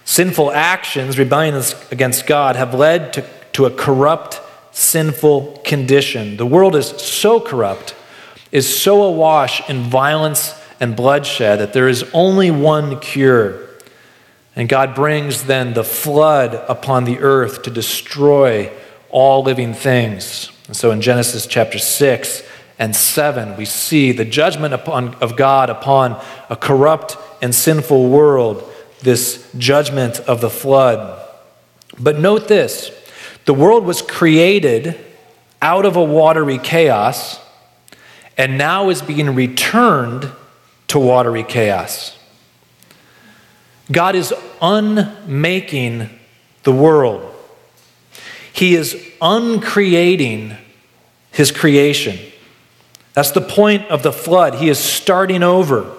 Sinful 0.04 0.52
actions, 0.52 1.18
rebellion 1.18 1.62
against 1.90 2.26
God, 2.26 2.56
have 2.56 2.74
led 2.74 3.14
to, 3.14 3.26
to 3.54 3.64
a 3.64 3.70
corrupt, 3.70 4.40
sinful 4.72 5.62
condition. 5.64 6.36
The 6.36 6.46
world 6.46 6.76
is 6.76 6.88
so 6.88 7.40
corrupt, 7.40 7.94
is 8.52 8.78
so 8.78 9.02
awash 9.02 9.68
in 9.68 9.82
violence 9.82 10.54
and 10.80 10.96
bloodshed 10.96 11.58
that 11.60 11.72
there 11.72 11.88
is 11.88 12.04
only 12.12 12.50
one 12.50 13.00
cure. 13.00 13.66
And 14.54 14.68
God 14.68 14.94
brings 14.94 15.44
then 15.44 15.74
the 15.74 15.84
flood 15.84 16.54
upon 16.68 17.04
the 17.04 17.18
earth 17.18 17.62
to 17.62 17.70
destroy 17.70 18.72
all 19.10 19.42
living 19.42 19.74
things. 19.74 20.50
And 20.66 20.76
so 20.76 20.90
in 20.90 21.00
Genesis 21.00 21.46
chapter 21.46 21.78
6 21.78 22.42
and 22.78 22.94
7, 22.94 23.56
we 23.56 23.64
see 23.64 24.12
the 24.12 24.24
judgment 24.24 24.74
upon, 24.74 25.14
of 25.16 25.36
God 25.36 25.70
upon 25.70 26.22
a 26.48 26.56
corrupt 26.56 27.16
and 27.42 27.54
sinful 27.54 28.08
world, 28.08 28.70
this 29.00 29.50
judgment 29.56 30.20
of 30.20 30.40
the 30.40 30.50
flood. 30.50 31.22
But 31.98 32.18
note 32.18 32.48
this 32.48 32.90
the 33.44 33.54
world 33.54 33.84
was 33.84 34.02
created 34.02 34.98
out 35.62 35.86
of 35.86 35.96
a 35.96 36.04
watery 36.04 36.58
chaos 36.58 37.40
and 38.36 38.58
now 38.58 38.90
is 38.90 39.02
being 39.02 39.34
returned 39.34 40.30
to 40.88 40.98
watery 40.98 41.42
chaos. 41.42 42.18
God 43.90 44.14
is 44.14 44.34
unmaking 44.60 46.10
the 46.64 46.72
world. 46.72 47.32
He 48.52 48.74
is 48.74 48.96
uncreating 49.20 50.56
his 51.30 51.50
creation. 51.52 52.18
That's 53.12 53.30
the 53.30 53.40
point 53.40 53.88
of 53.88 54.02
the 54.02 54.12
flood. 54.12 54.56
He 54.56 54.68
is 54.68 54.78
starting 54.78 55.42
over. 55.42 55.92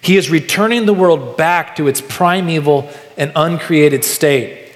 He 0.00 0.16
is 0.16 0.30
returning 0.30 0.86
the 0.86 0.94
world 0.94 1.36
back 1.36 1.76
to 1.76 1.88
its 1.88 2.00
primeval 2.00 2.90
and 3.16 3.32
uncreated 3.34 4.04
state. 4.04 4.72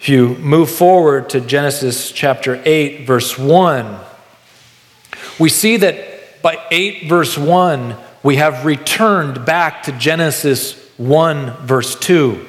If 0.00 0.08
you 0.08 0.36
move 0.36 0.70
forward 0.70 1.28
to 1.30 1.40
Genesis 1.40 2.10
chapter 2.10 2.62
8, 2.64 3.06
verse 3.06 3.38
1, 3.38 3.98
we 5.40 5.48
see 5.48 5.78
that 5.78 6.42
by 6.42 6.64
8, 6.70 7.08
verse 7.08 7.36
1, 7.36 7.96
we 8.22 8.36
have 8.36 8.64
returned 8.64 9.44
back 9.44 9.82
to 9.84 9.92
Genesis 9.92 10.78
1, 10.98 11.66
verse 11.66 11.98
2. 11.98 12.46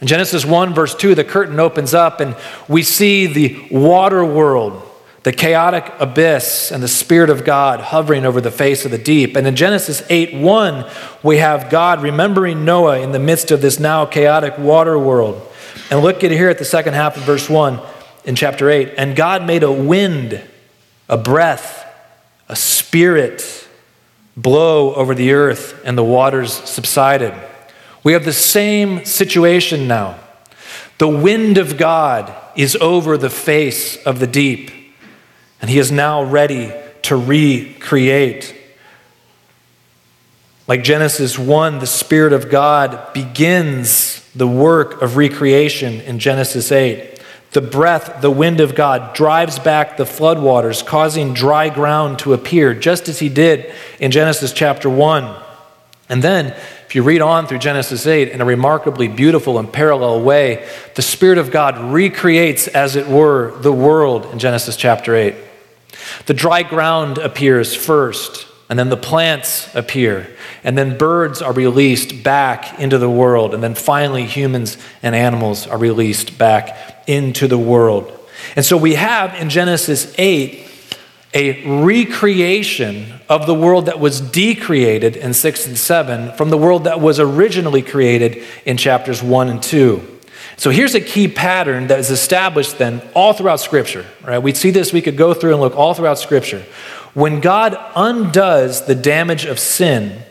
In 0.00 0.06
Genesis 0.06 0.44
1, 0.44 0.74
verse 0.74 0.94
2, 0.94 1.14
the 1.14 1.24
curtain 1.24 1.60
opens 1.60 1.94
up 1.94 2.20
and 2.20 2.34
we 2.66 2.82
see 2.82 3.26
the 3.26 3.68
water 3.70 4.24
world, 4.24 4.82
the 5.22 5.32
chaotic 5.32 5.92
abyss, 5.98 6.72
and 6.72 6.82
the 6.82 6.88
Spirit 6.88 7.30
of 7.30 7.44
God 7.44 7.80
hovering 7.80 8.24
over 8.24 8.40
the 8.40 8.50
face 8.50 8.84
of 8.84 8.90
the 8.90 8.98
deep. 8.98 9.36
And 9.36 9.46
in 9.46 9.54
Genesis 9.54 10.02
8, 10.08 10.34
1, 10.34 10.90
we 11.22 11.38
have 11.38 11.70
God 11.70 12.02
remembering 12.02 12.64
Noah 12.64 13.00
in 13.00 13.12
the 13.12 13.18
midst 13.18 13.50
of 13.50 13.60
this 13.60 13.78
now 13.78 14.06
chaotic 14.06 14.58
water 14.58 14.98
world. 14.98 15.40
And 15.90 16.00
look 16.00 16.24
at 16.24 16.30
here 16.30 16.48
at 16.48 16.58
the 16.58 16.64
second 16.64 16.94
half 16.94 17.16
of 17.18 17.22
verse 17.24 17.50
1 17.50 17.80
in 18.24 18.34
chapter 18.34 18.70
8. 18.70 18.94
And 18.96 19.14
God 19.14 19.46
made 19.46 19.62
a 19.62 19.72
wind, 19.72 20.42
a 21.08 21.18
breath, 21.18 21.83
a 22.48 22.56
spirit 22.56 23.66
blow 24.36 24.94
over 24.94 25.14
the 25.14 25.32
earth, 25.32 25.80
and 25.84 25.96
the 25.96 26.04
waters 26.04 26.52
subsided. 26.52 27.34
We 28.02 28.12
have 28.12 28.24
the 28.24 28.32
same 28.32 29.04
situation 29.04 29.86
now. 29.86 30.18
The 30.98 31.08
wind 31.08 31.58
of 31.58 31.76
God 31.76 32.34
is 32.56 32.76
over 32.76 33.16
the 33.16 33.30
face 33.30 33.96
of 34.04 34.18
the 34.18 34.26
deep, 34.26 34.70
and 35.60 35.70
He 35.70 35.78
is 35.78 35.90
now 35.90 36.22
ready 36.22 36.72
to 37.02 37.16
recreate. 37.16 38.54
Like 40.66 40.82
Genesis 40.82 41.38
1, 41.38 41.78
the 41.78 41.86
Spirit 41.86 42.32
of 42.32 42.48
God 42.48 43.12
begins 43.12 44.26
the 44.34 44.48
work 44.48 45.02
of 45.02 45.16
recreation 45.16 46.00
in 46.00 46.18
Genesis 46.18 46.72
8. 46.72 47.13
The 47.54 47.62
breath, 47.62 48.20
the 48.20 48.32
wind 48.32 48.60
of 48.60 48.74
God, 48.74 49.14
drives 49.14 49.60
back 49.60 49.96
the 49.96 50.04
floodwaters, 50.04 50.84
causing 50.84 51.34
dry 51.34 51.68
ground 51.68 52.18
to 52.18 52.32
appear, 52.32 52.74
just 52.74 53.08
as 53.08 53.20
He 53.20 53.28
did 53.28 53.72
in 54.00 54.10
Genesis 54.10 54.52
chapter 54.52 54.90
1. 54.90 55.40
And 56.08 56.20
then 56.20 56.46
if 56.86 56.96
you 56.96 57.04
read 57.04 57.20
on 57.20 57.46
through 57.46 57.60
Genesis 57.60 58.08
8 58.08 58.30
in 58.30 58.40
a 58.40 58.44
remarkably 58.44 59.06
beautiful 59.06 59.60
and 59.60 59.72
parallel 59.72 60.22
way, 60.22 60.68
the 60.96 61.02
Spirit 61.02 61.38
of 61.38 61.52
God 61.52 61.92
recreates, 61.92 62.66
as 62.66 62.96
it 62.96 63.06
were, 63.06 63.56
the 63.60 63.72
world 63.72 64.26
in 64.32 64.40
Genesis 64.40 64.76
chapter 64.76 65.14
8. 65.14 65.36
The 66.26 66.34
dry 66.34 66.64
ground 66.64 67.18
appears 67.18 67.72
first, 67.72 68.48
and 68.68 68.78
then 68.78 68.88
the 68.88 68.96
plants 68.96 69.72
appear, 69.74 70.26
and 70.62 70.76
then 70.76 70.96
birds 70.96 71.42
are 71.42 71.52
released 71.52 72.22
back 72.22 72.78
into 72.80 72.98
the 72.98 73.10
world, 73.10 73.52
and 73.52 73.62
then 73.62 73.74
finally 73.74 74.24
humans 74.24 74.78
and 75.02 75.14
animals 75.14 75.66
are 75.66 75.78
released 75.78 76.38
back 76.38 77.02
into 77.06 77.46
the 77.46 77.58
world. 77.58 78.10
And 78.56 78.64
so 78.64 78.76
we 78.76 78.94
have 78.94 79.34
in 79.34 79.50
Genesis 79.50 80.14
8 80.18 80.64
a 81.34 81.82
recreation 81.82 83.12
of 83.28 83.46
the 83.46 83.54
world 83.54 83.86
that 83.86 83.98
was 83.98 84.20
decreated 84.20 85.16
in 85.16 85.34
6 85.34 85.66
and 85.66 85.76
7 85.76 86.32
from 86.36 86.50
the 86.50 86.56
world 86.56 86.84
that 86.84 87.00
was 87.00 87.18
originally 87.18 87.82
created 87.82 88.42
in 88.64 88.76
chapters 88.76 89.22
1 89.22 89.48
and 89.48 89.62
2. 89.62 90.10
So 90.56 90.70
here's 90.70 90.94
a 90.94 91.00
key 91.00 91.26
pattern 91.26 91.88
that 91.88 91.98
is 91.98 92.10
established 92.10 92.78
then 92.78 93.02
all 93.14 93.32
throughout 93.32 93.58
Scripture. 93.58 94.06
Right? 94.22 94.38
We 94.38 94.54
see 94.54 94.70
this, 94.70 94.92
we 94.92 95.02
could 95.02 95.16
go 95.16 95.34
through 95.34 95.52
and 95.52 95.60
look 95.60 95.76
all 95.76 95.94
throughout 95.94 96.20
Scripture. 96.20 96.64
When 97.14 97.40
God 97.40 97.78
undoes 97.94 98.86
the 98.86 98.94
damage 98.94 99.44
of 99.44 99.58
sin, 99.58 100.22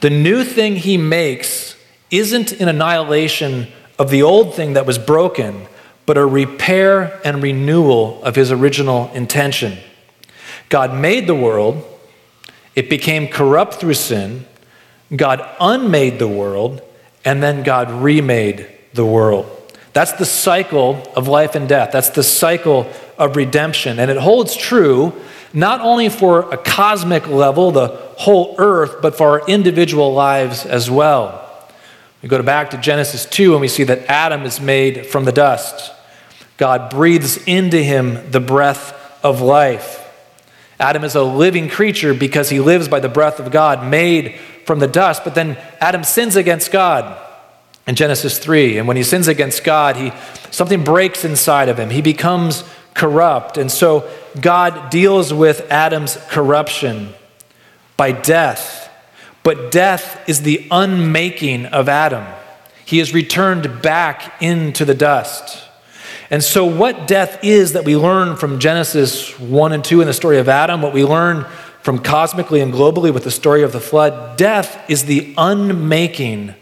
the 0.00 0.10
new 0.10 0.44
thing 0.44 0.76
he 0.76 0.96
makes 0.96 1.76
isn't 2.10 2.52
an 2.52 2.68
annihilation 2.68 3.68
of 3.98 4.10
the 4.10 4.22
old 4.22 4.54
thing 4.54 4.74
that 4.74 4.86
was 4.86 4.98
broken, 4.98 5.66
but 6.06 6.16
a 6.16 6.24
repair 6.24 7.20
and 7.24 7.42
renewal 7.42 8.22
of 8.22 8.36
his 8.36 8.52
original 8.52 9.10
intention. 9.12 9.78
God 10.68 10.94
made 10.94 11.26
the 11.26 11.34
world, 11.34 11.84
It 12.74 12.88
became 12.88 13.26
corrupt 13.26 13.74
through 13.74 13.94
sin. 13.94 14.46
God 15.14 15.44
unmade 15.58 16.20
the 16.20 16.28
world, 16.28 16.80
and 17.24 17.42
then 17.42 17.64
God 17.64 17.90
remade 17.90 18.68
the 18.92 19.04
world. 19.04 19.50
That's 19.92 20.12
the 20.12 20.24
cycle 20.24 21.02
of 21.16 21.26
life 21.26 21.56
and 21.56 21.68
death. 21.68 21.90
That's 21.90 22.10
the 22.10 22.22
cycle 22.22 22.86
of 23.18 23.34
redemption. 23.34 23.98
And 23.98 24.12
it 24.12 24.18
holds 24.18 24.54
true 24.54 25.12
not 25.52 25.80
only 25.80 26.08
for 26.08 26.52
a 26.52 26.56
cosmic 26.56 27.26
level, 27.26 27.70
the 27.70 27.88
whole 27.88 28.54
earth, 28.58 29.00
but 29.00 29.16
for 29.16 29.40
our 29.40 29.46
individual 29.48 30.12
lives 30.12 30.66
as 30.66 30.90
well. 30.90 31.44
We 32.22 32.28
go 32.28 32.42
back 32.42 32.70
to 32.70 32.78
Genesis 32.78 33.26
2 33.26 33.52
and 33.52 33.60
we 33.60 33.68
see 33.68 33.84
that 33.84 34.06
Adam 34.06 34.42
is 34.42 34.60
made 34.60 35.06
from 35.06 35.24
the 35.24 35.32
dust. 35.32 35.92
God 36.56 36.90
breathes 36.90 37.36
into 37.46 37.82
him 37.82 38.30
the 38.30 38.40
breath 38.40 38.94
of 39.24 39.40
life. 39.40 40.04
Adam 40.80 41.04
is 41.04 41.14
a 41.14 41.22
living 41.22 41.68
creature 41.68 42.14
because 42.14 42.50
he 42.50 42.60
lives 42.60 42.88
by 42.88 43.00
the 43.00 43.08
breath 43.08 43.40
of 43.40 43.50
God, 43.50 43.86
made 43.86 44.38
from 44.64 44.78
the 44.78 44.86
dust. 44.86 45.24
But 45.24 45.34
then 45.34 45.56
Adam 45.80 46.04
sins 46.04 46.36
against 46.36 46.70
God 46.70 47.20
in 47.86 47.94
Genesis 47.94 48.38
3. 48.38 48.78
And 48.78 48.86
when 48.86 48.96
he 48.96 49.02
sins 49.02 49.28
against 49.28 49.64
God, 49.64 49.96
he, 49.96 50.12
something 50.50 50.84
breaks 50.84 51.24
inside 51.24 51.68
of 51.68 51.78
him. 51.78 51.90
He 51.90 52.02
becomes 52.02 52.62
corrupt. 52.98 53.56
And 53.56 53.72
so 53.72 54.10
God 54.38 54.90
deals 54.90 55.32
with 55.32 55.70
Adam's 55.70 56.18
corruption 56.28 57.14
by 57.96 58.12
death. 58.12 58.90
But 59.42 59.70
death 59.70 60.28
is 60.28 60.42
the 60.42 60.66
unmaking 60.70 61.66
of 61.66 61.88
Adam. 61.88 62.26
He 62.84 63.00
is 63.00 63.14
returned 63.14 63.80
back 63.80 64.42
into 64.42 64.84
the 64.84 64.94
dust. 64.94 65.64
And 66.30 66.44
so, 66.44 66.66
what 66.66 67.06
death 67.06 67.42
is 67.42 67.72
that 67.72 67.86
we 67.86 67.96
learn 67.96 68.36
from 68.36 68.58
Genesis 68.58 69.38
1 69.38 69.72
and 69.72 69.82
2 69.82 70.02
in 70.02 70.06
the 70.06 70.12
story 70.12 70.38
of 70.38 70.48
Adam, 70.48 70.82
what 70.82 70.92
we 70.92 71.04
learn 71.04 71.46
from 71.80 72.00
cosmically 72.00 72.60
and 72.60 72.72
globally 72.72 73.14
with 73.14 73.24
the 73.24 73.30
story 73.30 73.62
of 73.62 73.72
the 73.72 73.80
flood, 73.80 74.36
death 74.36 74.78
is 74.90 75.04
the 75.04 75.32
unmaking 75.38 76.54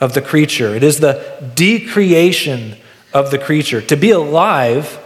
of 0.00 0.14
the 0.14 0.22
creature. 0.22 0.74
It 0.74 0.82
is 0.82 0.98
the 0.98 1.52
decreation 1.54 2.76
of 3.12 3.30
the 3.30 3.38
creature. 3.38 3.80
To 3.82 3.96
be 3.96 4.10
alive 4.10 4.98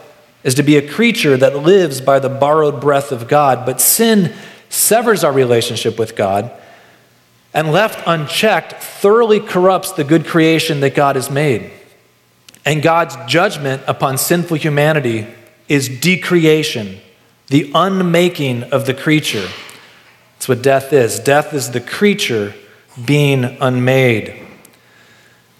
is 0.47 0.55
to 0.55 0.63
be 0.63 0.77
a 0.77 0.89
creature 0.89 1.37
that 1.37 1.57
lives 1.57 2.01
by 2.01 2.21
the 2.21 2.29
borrowed 2.29 2.81
breath 2.81 3.11
of 3.11 3.27
God, 3.27 3.67
but 3.67 3.81
sin 3.81 4.33
severs 4.69 5.25
our 5.25 5.33
relationship 5.33 5.99
with 5.99 6.15
God 6.15 6.53
and 7.53 7.73
left 7.73 8.07
unchecked 8.07 8.75
thoroughly 8.75 9.41
corrupts 9.41 9.91
the 9.93 10.05
good 10.05 10.25
creation 10.25 10.79
that 10.81 10.95
God 10.95 11.17
has 11.17 11.29
made. 11.29 11.73
And 12.65 12.81
God's 12.81 13.17
judgment 13.27 13.83
upon 13.89 14.19
sinful 14.19 14.59
humanity 14.59 15.27
is 15.69 15.89
decreation, 15.89 17.01
the 17.49 17.73
unmaking 17.75 18.63
of 18.65 18.87
the 18.87 18.95
creature. 18.95 19.49
That's 20.35 20.49
what 20.49 20.63
death 20.63 20.93
is. 20.93 21.19
Death 21.19 21.55
is 21.55 21.73
the 21.73 21.81
creature 21.81 22.55
being 23.05 23.57
unmade. 23.61 24.47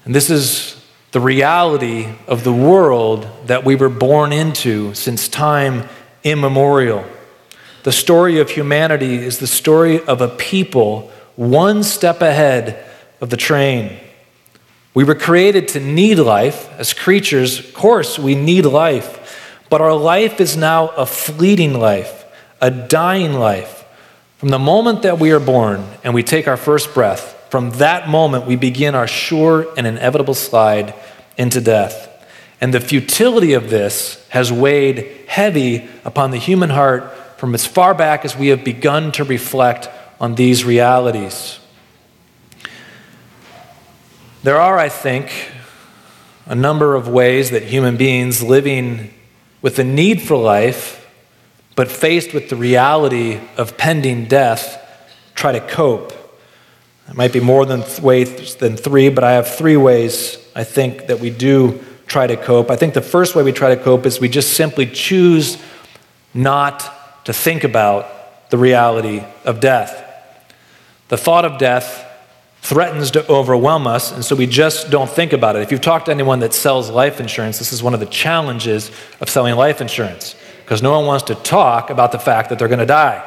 And 0.05 0.15
this 0.15 0.31
is 0.31 0.76
the 1.17 1.21
reality 1.21 2.07
of 2.27 2.45
the 2.45 2.53
world 2.53 3.27
that 3.47 3.65
we 3.65 3.75
were 3.75 3.89
born 3.89 4.35
into 4.35 4.93
since 4.93 5.29
time 5.29 5.89
immemorial. 6.23 7.07
The 7.85 7.93
story 7.93 8.39
of 8.39 8.51
humanity 8.51 9.15
is 9.15 9.39
the 9.39 9.47
story 9.47 10.05
of 10.05 10.21
a 10.21 10.29
people 10.29 11.11
one 11.35 11.83
step 11.85 12.21
ahead 12.21 12.85
of 13.23 13.31
the 13.31 13.39
train. 13.39 13.99
We 14.93 15.05
were 15.05 15.15
created 15.15 15.69
to 15.69 15.81
need 15.81 16.19
life. 16.19 16.71
As 16.79 16.93
creatures, 16.93 17.61
of 17.61 17.73
course, 17.73 18.19
we 18.19 18.35
need 18.35 18.67
life. 18.67 19.59
But 19.71 19.81
our 19.81 19.97
life 19.97 20.39
is 20.39 20.55
now 20.55 20.89
a 20.89 21.07
fleeting 21.07 21.81
life, 21.81 22.27
a 22.61 22.71
dying 22.71 23.33
life. 23.33 23.87
From 24.37 24.51
the 24.51 24.59
moment 24.59 25.01
that 25.01 25.19
we 25.19 25.31
are 25.33 25.41
born 25.41 25.83
and 26.05 26.13
we 26.13 26.23
take 26.23 26.47
our 26.47 26.59
first 26.59 26.93
breath, 26.93 27.36
from 27.51 27.71
that 27.73 28.09
moment 28.09 28.47
we 28.47 28.57
begin 28.57 28.95
our 28.95 29.07
sure 29.07 29.67
and 29.77 29.87
inevitable 29.87 30.35
slide 30.35 30.95
into 31.37 31.61
death. 31.61 32.09
And 32.61 32.73
the 32.73 32.81
futility 32.81 33.53
of 33.53 33.71
this 33.71 34.27
has 34.31 34.51
weighed 34.51 35.25
heavy 35.27 35.89
upon 36.05 36.31
the 36.31 36.39
human 36.39 36.71
heart 36.71 37.13
from 37.39 37.55
as 37.55 37.67
far 37.67 37.95
back 37.95 38.25
as 38.25 38.37
we 38.37 38.49
have 38.49 38.65
begun 38.65 39.13
to 39.13 39.25
reflect 39.25 39.89
on 40.21 40.35
these 40.35 40.65
realities. 40.65 41.59
There 44.43 44.61
are, 44.61 44.79
I 44.79 44.89
think, 44.89 45.51
a 46.47 46.55
number 46.55 46.95
of 46.95 47.09
ways 47.09 47.51
that 47.51 47.65
human 47.65 47.97
beings 47.97 48.43
living 48.43 49.13
with 49.61 49.77
the 49.77 49.85
need 49.85 50.23
for 50.23 50.37
life, 50.37 51.07
but 51.75 51.91
faced 51.91 52.33
with 52.33 52.49
the 52.49 52.57
reality 52.57 53.41
of 53.57 53.77
pending 53.77 54.27
death, 54.27 54.81
try 55.35 55.53
to 55.53 55.61
cope. 55.61 56.13
It 57.09 57.15
might 57.15 57.33
be 57.33 57.41
more 57.41 57.65
than 57.65 57.85
ways 58.03 58.57
than 58.57 58.77
three, 58.77 59.09
but 59.09 59.23
I 59.23 59.33
have 59.33 59.49
three 59.49 59.77
ways 59.77 60.39
I 60.55 60.65
think 60.65 61.07
that 61.07 61.21
we 61.21 61.31
do 61.31 61.85
try 62.07 62.27
to 62.27 62.37
cope. 62.37 62.71
I 62.71 62.77
think 62.77 62.95
the 62.95 63.03
first 63.03 63.35
way 63.35 63.43
we 63.43 63.53
try 63.53 63.75
to 63.75 63.81
cope 63.81 64.07
is 64.07 64.21
we 64.21 64.29
just 64.29 64.55
simply 64.55 64.87
choose 64.87 65.59
not 66.35 67.25
to 67.25 67.33
think 67.33 67.65
about 67.65 68.51
the 68.51 68.59
reality 68.59 69.23
of 69.45 69.61
death. 69.61 70.03
The 71.09 71.17
thought 71.17 71.45
of 71.45 71.59
death 71.59 72.05
threatens 72.63 73.13
to 73.13 73.29
overwhelm 73.31 73.87
us, 73.87 74.13
and 74.13 74.25
so 74.25 74.35
we 74.35 74.47
just 74.47 74.91
don't 74.91 75.09
think 75.09 75.33
about 75.33 75.55
it. 75.57 75.63
If 75.63 75.71
you've 75.71 75.81
talked 75.81 76.07
to 76.07 76.11
anyone 76.11 76.41
that 76.41 76.53
sells 76.53 76.91
life 76.91 77.21
insurance, 77.21 77.59
this 77.59 77.73
is 77.73 77.83
one 77.83 77.95
of 77.95 78.01
the 78.01 78.07
challenges 78.07 78.91
of 79.21 79.29
selling 79.29 79.55
life 79.55 79.81
insurance 79.81 80.35
because 80.65 80.83
no 80.83 80.91
one 80.99 81.07
wants 81.07 81.25
to 81.25 81.37
talk 81.37 81.91
about 81.91 82.11
the 82.11 82.19
fact 82.19 82.51
that 82.51 82.59
they're 82.59 82.67
going 82.67 82.81
to 82.81 82.87
die, 82.87 83.23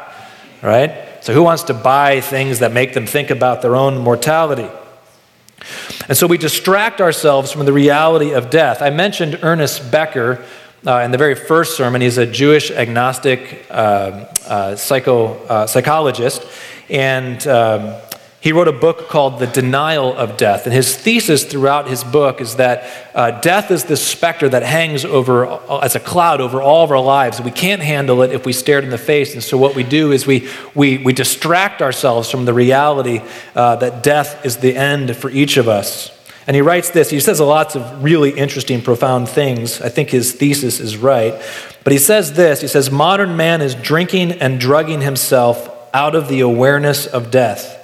right? 0.62 1.09
So, 1.21 1.34
who 1.34 1.43
wants 1.43 1.63
to 1.63 1.73
buy 1.73 2.21
things 2.21 2.60
that 2.60 2.71
make 2.71 2.93
them 2.93 3.05
think 3.05 3.29
about 3.29 3.62
their 3.62 3.75
own 3.75 3.97
mortality? 3.97 4.69
And 6.08 6.17
so 6.17 6.25
we 6.25 6.38
distract 6.38 7.01
ourselves 7.01 7.51
from 7.51 7.65
the 7.65 7.73
reality 7.73 8.32
of 8.32 8.49
death. 8.49 8.82
I 8.82 8.89
mentioned 8.89 9.39
Ernest 9.43 9.91
Becker 9.91 10.43
uh, 10.88 10.99
in 10.99 11.12
the 11.12 11.17
very 11.17 11.36
first 11.36 11.77
sermon. 11.77 12.01
He's 12.01 12.17
a 12.17 12.25
Jewish 12.25 12.71
agnostic 12.71 13.65
uh, 13.69 14.25
uh, 14.47 14.75
psycho, 14.75 15.34
uh, 15.45 15.67
psychologist. 15.67 16.45
And 16.89 17.45
um, 17.47 17.93
he 18.41 18.54
wrote 18.54 18.69
a 18.69 18.73
book 18.73 19.10
called 19.10 19.39
The 19.39 19.47
Denial 19.47 20.15
of 20.15 20.38
Death. 20.38 20.65
And 20.65 20.73
his 20.73 20.95
thesis 20.95 21.43
throughout 21.43 21.89
his 21.89 22.06
book 22.06 22.39
is 22.39 22.56
that 22.56 22.89
uh, 23.13 23.32
death 23.41 23.69
is 23.69 23.84
this 23.84 24.06
specter 24.06 24.47
that 24.47 24.63
hangs 24.63 25.04
over 25.04 25.45
uh, 25.45 25.80
as 25.80 25.97
a 25.97 25.99
cloud 25.99 26.39
over 26.39 26.62
all 26.62 26.86
of 26.86 26.91
our 26.91 27.02
lives. 27.02 27.41
We 27.41 27.52
can't 27.52 27.82
handle 27.82 28.21
it 28.21 28.32
if 28.32 28.45
we 28.45 28.54
stare 28.54 28.78
it 28.78 28.86
in 28.86 28.91
the 28.91 28.97
face. 28.97 29.34
And 29.34 29.43
so, 29.43 29.58
what 29.58 29.75
we 29.75 29.84
do 29.84 30.13
is 30.13 30.25
we, 30.25 30.47
we, 30.73 30.99
we 30.99 31.12
distract 31.12 31.82
ourselves 31.82 32.32
from 32.32 32.45
the 32.45 32.54
reality 32.54 33.21
uh, 33.56 33.75
that 33.78 34.04
death 34.04 34.45
is 34.45 34.58
the 34.58 34.73
end 34.73 35.17
for 35.17 35.30
each 35.30 35.58
of 35.58 35.67
us. 35.67 36.17
And 36.47 36.56
he 36.56 36.62
writes 36.62 36.91
this. 36.91 37.10
He 37.10 37.19
says 37.19 37.41
lots 37.41 37.75
of 37.75 38.02
really 38.02 38.32
interesting, 38.32 38.82
profound 38.82 39.28
things. 39.28 39.82
I 39.82 39.89
think 39.89 40.12
his 40.12 40.32
thesis 40.32 40.80
is 40.80 40.95
right. 40.95 41.34
But 41.84 41.91
he 41.91 41.99
says 41.99 42.34
this 42.34 42.62
He 42.62 42.69
says, 42.69 42.89
Modern 42.89 43.36
man 43.36 43.60
is 43.62 43.75
drinking 43.75 44.32
and 44.32 44.62
drugging 44.62 45.02
himself 45.02 45.69
out 45.93 46.15
of 46.15 46.30
the 46.30 46.39
awareness 46.39 47.06
of 47.06 47.32
death 47.32 47.75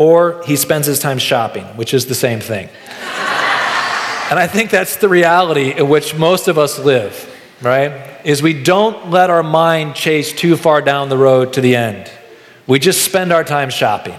or 0.00 0.42
he 0.46 0.56
spends 0.56 0.86
his 0.86 0.98
time 0.98 1.18
shopping, 1.18 1.62
which 1.76 1.92
is 1.92 2.06
the 2.06 2.14
same 2.14 2.40
thing. 2.40 2.66
and 2.66 4.38
I 4.38 4.48
think 4.50 4.70
that's 4.70 4.96
the 4.96 5.10
reality 5.10 5.72
in 5.76 5.90
which 5.90 6.16
most 6.16 6.48
of 6.48 6.56
us 6.56 6.78
live, 6.78 7.30
right? 7.60 8.18
Is 8.24 8.42
we 8.42 8.62
don't 8.62 9.10
let 9.10 9.28
our 9.28 9.42
mind 9.42 9.94
chase 9.94 10.32
too 10.32 10.56
far 10.56 10.80
down 10.80 11.10
the 11.10 11.18
road 11.18 11.52
to 11.52 11.60
the 11.60 11.76
end. 11.76 12.10
We 12.66 12.78
just 12.78 13.04
spend 13.04 13.30
our 13.30 13.44
time 13.44 13.68
shopping. 13.68 14.18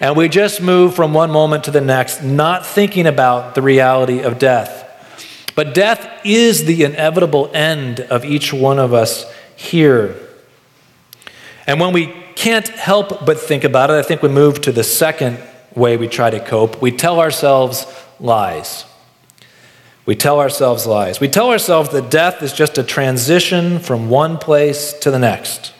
And 0.00 0.16
we 0.16 0.28
just 0.28 0.60
move 0.60 0.96
from 0.96 1.14
one 1.14 1.30
moment 1.30 1.62
to 1.64 1.70
the 1.70 1.80
next, 1.80 2.24
not 2.24 2.66
thinking 2.66 3.06
about 3.06 3.54
the 3.54 3.62
reality 3.62 4.20
of 4.20 4.40
death. 4.40 4.80
But 5.54 5.74
death 5.74 6.22
is 6.24 6.64
the 6.64 6.82
inevitable 6.82 7.52
end 7.54 8.00
of 8.00 8.24
each 8.24 8.52
one 8.52 8.80
of 8.80 8.92
us 8.92 9.32
here. 9.54 10.16
And 11.68 11.78
when 11.78 11.92
we 11.92 12.23
can't 12.36 12.68
help 12.68 13.24
but 13.24 13.38
think 13.38 13.64
about 13.64 13.90
it, 13.90 13.94
I 13.94 14.02
think 14.02 14.22
we 14.22 14.28
move 14.28 14.60
to 14.62 14.72
the 14.72 14.84
second 14.84 15.38
way 15.74 15.96
we 15.96 16.08
try 16.08 16.30
to 16.30 16.40
cope. 16.40 16.80
We 16.80 16.92
tell 16.92 17.20
ourselves 17.20 17.86
lies. 18.20 18.84
We 20.06 20.14
tell 20.14 20.40
ourselves 20.40 20.86
lies. 20.86 21.18
We 21.20 21.28
tell 21.28 21.50
ourselves 21.50 21.90
that 21.90 22.10
death 22.10 22.42
is 22.42 22.52
just 22.52 22.76
a 22.76 22.82
transition 22.82 23.78
from 23.78 24.10
one 24.10 24.38
place 24.38 24.92
to 25.00 25.10
the 25.10 25.18
next. 25.18 25.72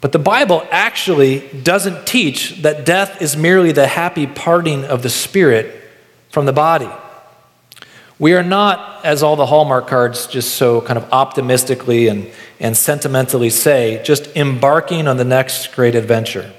But 0.00 0.12
the 0.12 0.18
Bible 0.18 0.66
actually 0.70 1.40
doesn't 1.62 2.06
teach 2.06 2.62
that 2.62 2.84
death 2.84 3.22
is 3.22 3.36
merely 3.36 3.72
the 3.72 3.86
happy 3.86 4.26
parting 4.26 4.84
of 4.84 5.02
the 5.02 5.10
spirit 5.10 5.82
from 6.30 6.46
the 6.46 6.52
body. 6.52 6.90
We 8.18 8.34
are 8.34 8.44
not, 8.44 9.04
as 9.04 9.22
all 9.22 9.34
the 9.34 9.46
Hallmark 9.46 9.88
cards 9.88 10.26
just 10.28 10.54
so 10.54 10.80
kind 10.80 10.96
of 10.96 11.12
optimistically 11.12 12.08
and, 12.08 12.30
and 12.60 12.76
sentimentally 12.76 13.50
say, 13.50 14.00
just 14.04 14.36
embarking 14.36 15.08
on 15.08 15.16
the 15.16 15.24
next 15.24 15.74
great 15.74 15.96
adventure. 15.96 16.52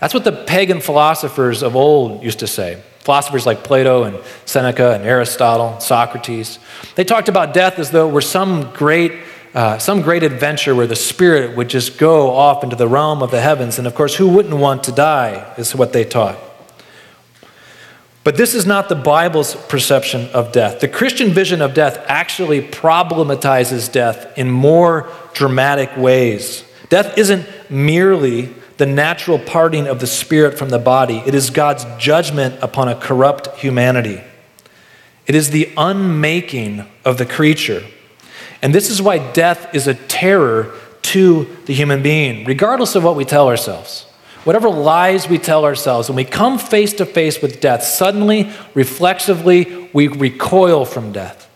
That's 0.00 0.14
what 0.14 0.24
the 0.24 0.32
pagan 0.32 0.80
philosophers 0.80 1.62
of 1.62 1.74
old 1.74 2.22
used 2.22 2.38
to 2.40 2.46
say. 2.46 2.82
Philosophers 3.00 3.46
like 3.46 3.64
Plato 3.64 4.04
and 4.04 4.18
Seneca 4.44 4.94
and 4.94 5.04
Aristotle, 5.04 5.80
Socrates. 5.80 6.58
They 6.94 7.04
talked 7.04 7.28
about 7.28 7.52
death 7.52 7.78
as 7.78 7.90
though 7.90 8.08
it 8.08 8.12
were 8.12 8.20
some 8.20 8.72
great 8.72 9.12
uh, 9.54 9.78
some 9.78 10.02
great 10.02 10.24
adventure 10.24 10.74
where 10.74 10.88
the 10.88 10.96
spirit 10.96 11.56
would 11.56 11.68
just 11.68 11.96
go 11.96 12.32
off 12.32 12.64
into 12.64 12.74
the 12.74 12.88
realm 12.88 13.22
of 13.22 13.30
the 13.30 13.40
heavens. 13.40 13.78
And 13.78 13.86
of 13.86 13.94
course, 13.94 14.16
who 14.16 14.28
wouldn't 14.28 14.56
want 14.56 14.82
to 14.84 14.92
die, 14.92 15.54
is 15.56 15.76
what 15.76 15.92
they 15.92 16.04
taught. 16.04 16.36
But 18.24 18.38
this 18.38 18.54
is 18.54 18.64
not 18.64 18.88
the 18.88 18.94
Bible's 18.94 19.54
perception 19.54 20.28
of 20.30 20.50
death. 20.50 20.80
The 20.80 20.88
Christian 20.88 21.30
vision 21.30 21.60
of 21.60 21.74
death 21.74 22.02
actually 22.08 22.62
problematizes 22.62 23.92
death 23.92 24.36
in 24.38 24.50
more 24.50 25.10
dramatic 25.34 25.94
ways. 25.96 26.64
Death 26.88 27.18
isn't 27.18 27.46
merely 27.70 28.54
the 28.78 28.86
natural 28.86 29.38
parting 29.38 29.86
of 29.86 30.00
the 30.00 30.06
spirit 30.06 30.58
from 30.58 30.70
the 30.70 30.78
body, 30.78 31.22
it 31.26 31.34
is 31.34 31.50
God's 31.50 31.84
judgment 31.98 32.56
upon 32.60 32.88
a 32.88 32.96
corrupt 32.96 33.56
humanity. 33.58 34.20
It 35.26 35.34
is 35.34 35.50
the 35.50 35.70
unmaking 35.76 36.84
of 37.04 37.18
the 37.18 37.26
creature. 37.26 37.84
And 38.62 38.74
this 38.74 38.90
is 38.90 39.00
why 39.00 39.32
death 39.32 39.74
is 39.74 39.86
a 39.86 39.94
terror 39.94 40.74
to 41.02 41.44
the 41.66 41.74
human 41.74 42.02
being, 42.02 42.44
regardless 42.46 42.94
of 42.94 43.04
what 43.04 43.14
we 43.14 43.24
tell 43.24 43.48
ourselves. 43.48 44.06
Whatever 44.44 44.68
lies 44.68 45.28
we 45.28 45.38
tell 45.38 45.64
ourselves, 45.64 46.08
when 46.08 46.16
we 46.16 46.24
come 46.24 46.58
face 46.58 46.92
to 46.94 47.06
face 47.06 47.40
with 47.40 47.60
death, 47.60 47.82
suddenly, 47.82 48.50
reflexively, 48.74 49.88
we 49.92 50.08
recoil 50.08 50.84
from 50.84 51.12
death. 51.12 51.50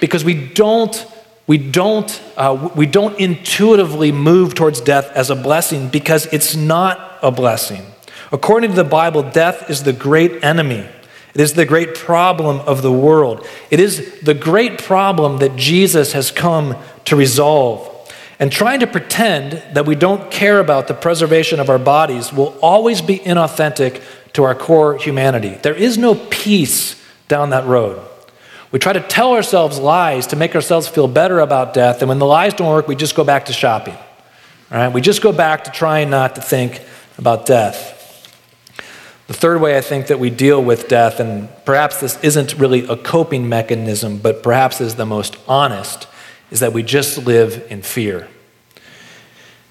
Because 0.00 0.24
we 0.24 0.34
don't, 0.34 1.04
we 1.48 1.58
don't, 1.58 2.22
uh, 2.36 2.70
we 2.76 2.86
don't 2.86 3.18
intuitively 3.18 4.12
move 4.12 4.54
towards 4.54 4.80
death 4.80 5.10
as 5.14 5.30
a 5.30 5.36
blessing 5.36 5.88
because 5.88 6.26
it's 6.26 6.54
not 6.54 7.18
a 7.22 7.32
blessing. 7.32 7.82
According 8.30 8.70
to 8.70 8.76
the 8.76 8.84
Bible, 8.84 9.22
death 9.24 9.68
is 9.68 9.82
the 9.82 9.92
great 9.92 10.44
enemy. 10.44 10.86
It 11.34 11.40
is 11.40 11.54
the 11.54 11.66
great 11.66 11.94
problem 11.94 12.60
of 12.60 12.82
the 12.82 12.92
world. 12.92 13.46
It 13.70 13.80
is 13.80 14.20
the 14.20 14.34
great 14.34 14.78
problem 14.78 15.38
that 15.38 15.56
Jesus 15.56 16.12
has 16.12 16.30
come 16.30 16.76
to 17.06 17.16
resolve. 17.16 17.88
And 18.42 18.50
trying 18.50 18.80
to 18.80 18.88
pretend 18.88 19.52
that 19.74 19.86
we 19.86 19.94
don't 19.94 20.28
care 20.28 20.58
about 20.58 20.88
the 20.88 20.94
preservation 20.94 21.60
of 21.60 21.70
our 21.70 21.78
bodies 21.78 22.32
will 22.32 22.58
always 22.60 23.00
be 23.00 23.20
inauthentic 23.20 24.02
to 24.32 24.42
our 24.42 24.52
core 24.56 24.96
humanity. 24.96 25.50
There 25.62 25.76
is 25.76 25.96
no 25.96 26.16
peace 26.16 27.00
down 27.28 27.50
that 27.50 27.66
road. 27.66 28.04
We 28.72 28.80
try 28.80 28.94
to 28.94 29.00
tell 29.00 29.34
ourselves 29.34 29.78
lies 29.78 30.26
to 30.26 30.34
make 30.34 30.56
ourselves 30.56 30.88
feel 30.88 31.06
better 31.06 31.38
about 31.38 31.72
death, 31.72 32.02
and 32.02 32.08
when 32.08 32.18
the 32.18 32.26
lies 32.26 32.52
don't 32.52 32.68
work, 32.68 32.88
we 32.88 32.96
just 32.96 33.14
go 33.14 33.22
back 33.22 33.44
to 33.44 33.52
shopping. 33.52 33.96
Right? 34.72 34.88
We 34.88 35.02
just 35.02 35.22
go 35.22 35.30
back 35.30 35.62
to 35.62 35.70
trying 35.70 36.10
not 36.10 36.34
to 36.34 36.40
think 36.40 36.82
about 37.18 37.46
death. 37.46 38.00
The 39.28 39.34
third 39.34 39.60
way 39.60 39.78
I 39.78 39.82
think 39.82 40.08
that 40.08 40.18
we 40.18 40.30
deal 40.30 40.60
with 40.60 40.88
death, 40.88 41.20
and 41.20 41.48
perhaps 41.64 42.00
this 42.00 42.18
isn't 42.24 42.54
really 42.54 42.88
a 42.88 42.96
coping 42.96 43.48
mechanism, 43.48 44.18
but 44.18 44.42
perhaps 44.42 44.80
is 44.80 44.96
the 44.96 45.06
most 45.06 45.36
honest, 45.46 46.08
is 46.52 46.60
that 46.60 46.74
we 46.74 46.82
just 46.82 47.16
live 47.16 47.66
in 47.70 47.80
fear. 47.80 48.28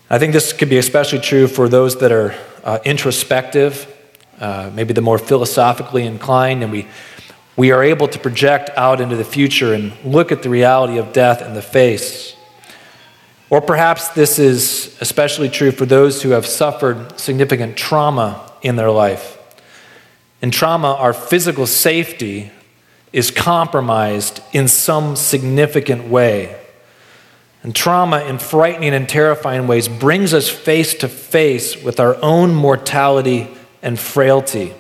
I 0.09 0.17
think 0.17 0.33
this 0.33 0.51
could 0.51 0.69
be 0.69 0.79
especially 0.79 1.19
true 1.19 1.47
for 1.47 1.69
those 1.69 1.99
that 1.99 2.11
are 2.11 2.35
uh, 2.63 2.79
introspective, 2.83 3.87
uh, 4.39 4.71
maybe 4.73 4.91
the 4.91 5.01
more 5.01 5.19
philosophically 5.19 6.05
inclined, 6.07 6.63
and 6.63 6.71
we, 6.71 6.87
we 7.55 7.71
are 7.71 7.83
able 7.83 8.07
to 8.07 8.17
project 8.17 8.71
out 8.75 8.99
into 8.99 9.15
the 9.15 9.23
future 9.23 9.75
and 9.75 9.93
look 10.03 10.31
at 10.31 10.41
the 10.41 10.49
reality 10.49 10.97
of 10.97 11.13
death 11.13 11.43
in 11.43 11.53
the 11.53 11.61
face. 11.61 12.35
Or 13.51 13.61
perhaps 13.61 14.09
this 14.09 14.39
is 14.39 14.97
especially 15.01 15.49
true 15.49 15.71
for 15.71 15.85
those 15.85 16.23
who 16.23 16.31
have 16.31 16.47
suffered 16.47 17.19
significant 17.19 17.77
trauma 17.77 18.51
in 18.63 18.75
their 18.75 18.89
life. 18.89 19.37
In 20.41 20.49
trauma, 20.49 20.95
our 20.95 21.13
physical 21.13 21.67
safety 21.67 22.51
is 23.13 23.29
compromised 23.29 24.41
in 24.51 24.67
some 24.67 25.15
significant 25.15 26.07
way. 26.07 26.57
And 27.63 27.75
trauma, 27.75 28.23
in 28.25 28.39
frightening 28.39 28.93
and 28.93 29.07
terrifying 29.07 29.67
ways, 29.67 29.87
brings 29.87 30.33
us 30.33 30.49
face 30.49 30.95
to 30.95 31.07
face 31.07 31.81
with 31.81 31.99
our 31.99 32.15
own 32.23 32.55
mortality 32.55 33.49
and 33.83 33.99
frailty. 33.99 34.73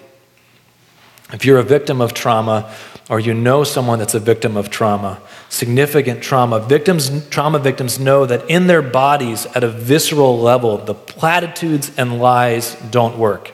If 1.31 1.45
you're 1.45 1.59
a 1.59 1.63
victim 1.63 2.01
of 2.01 2.13
trauma, 2.13 2.73
or 3.09 3.19
you 3.19 3.33
know 3.33 3.63
someone 3.63 3.99
that's 3.99 4.13
a 4.13 4.19
victim 4.19 4.55
of 4.55 4.69
trauma, 4.69 5.19
significant 5.49 6.23
trauma, 6.23 6.59
victims, 6.59 7.27
trauma 7.27 7.59
victims 7.59 7.99
know 7.99 8.25
that 8.25 8.49
in 8.49 8.67
their 8.67 8.81
bodies, 8.81 9.45
at 9.47 9.63
a 9.63 9.67
visceral 9.67 10.39
level, 10.39 10.77
the 10.77 10.93
platitudes 10.93 11.91
and 11.97 12.19
lies 12.19 12.75
don't 12.89 13.17
work. 13.17 13.53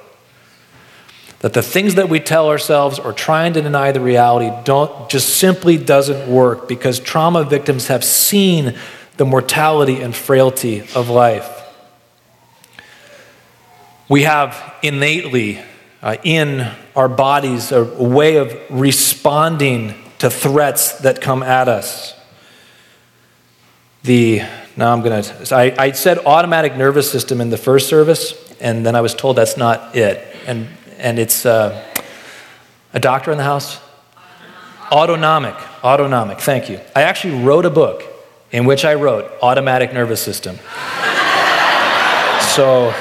That 1.40 1.54
the 1.54 1.62
things 1.62 1.96
that 1.96 2.08
we 2.08 2.20
tell 2.20 2.50
ourselves 2.50 3.00
or 3.00 3.14
trying 3.14 3.54
to 3.54 3.62
deny 3.62 3.92
the 3.92 4.00
reality 4.00 4.52
don't 4.64 5.10
just 5.10 5.38
simply 5.38 5.78
doesn't 5.78 6.32
work 6.32 6.68
because 6.68 7.00
trauma 7.00 7.44
victims 7.44 7.88
have 7.88 8.04
seen 8.04 8.76
the 9.18 9.26
mortality 9.26 10.02
and 10.02 10.16
frailty 10.16 10.82
of 10.96 11.10
life. 11.10 11.54
We 14.10 14.24
have 14.24 14.76
innately 14.82 15.62
uh, 16.02 16.16
in 16.24 16.72
our 16.96 17.10
bodies 17.10 17.72
a, 17.72 17.84
way 17.84 18.38
of 18.38 18.56
responding 18.70 19.96
to 20.20 20.30
threats 20.30 21.00
that 21.00 21.20
come 21.20 21.44
at 21.44 21.68
us. 21.68 22.14
The 24.04 24.44
now 24.78 24.94
I'm 24.94 25.02
to. 25.24 25.56
I, 25.56 25.76
I 25.78 25.92
said 25.92 26.20
automatic 26.20 26.78
nervous 26.78 27.12
system 27.12 27.42
in 27.42 27.50
the 27.50 27.58
first 27.58 27.90
service, 27.90 28.34
and 28.62 28.86
then 28.86 28.96
I 28.96 29.02
was 29.02 29.16
told 29.16 29.36
that's 29.36 29.58
not 29.58 29.96
it. 29.96 30.26
And 30.46 30.68
and 30.98 31.20
it's 31.20 31.46
uh, 31.46 31.84
a 32.94 33.00
doctor 33.00 33.32
in 33.32 33.38
the 33.38 33.44
house. 33.44 33.80
Autonomic. 34.92 35.56
Autonomic. 35.84 36.40
Thank 36.40 36.70
you. 36.70 36.80
I 36.96 37.02
actually 37.02 37.44
wrote 37.44 37.66
a 37.66 37.70
book 37.70 38.17
in 38.52 38.66
which 38.66 38.86
I 38.86 38.96
wrote 38.96 39.32
automatic 39.42 39.94
nervous 39.94 40.22
system. 40.22 40.58
so, 42.56 42.94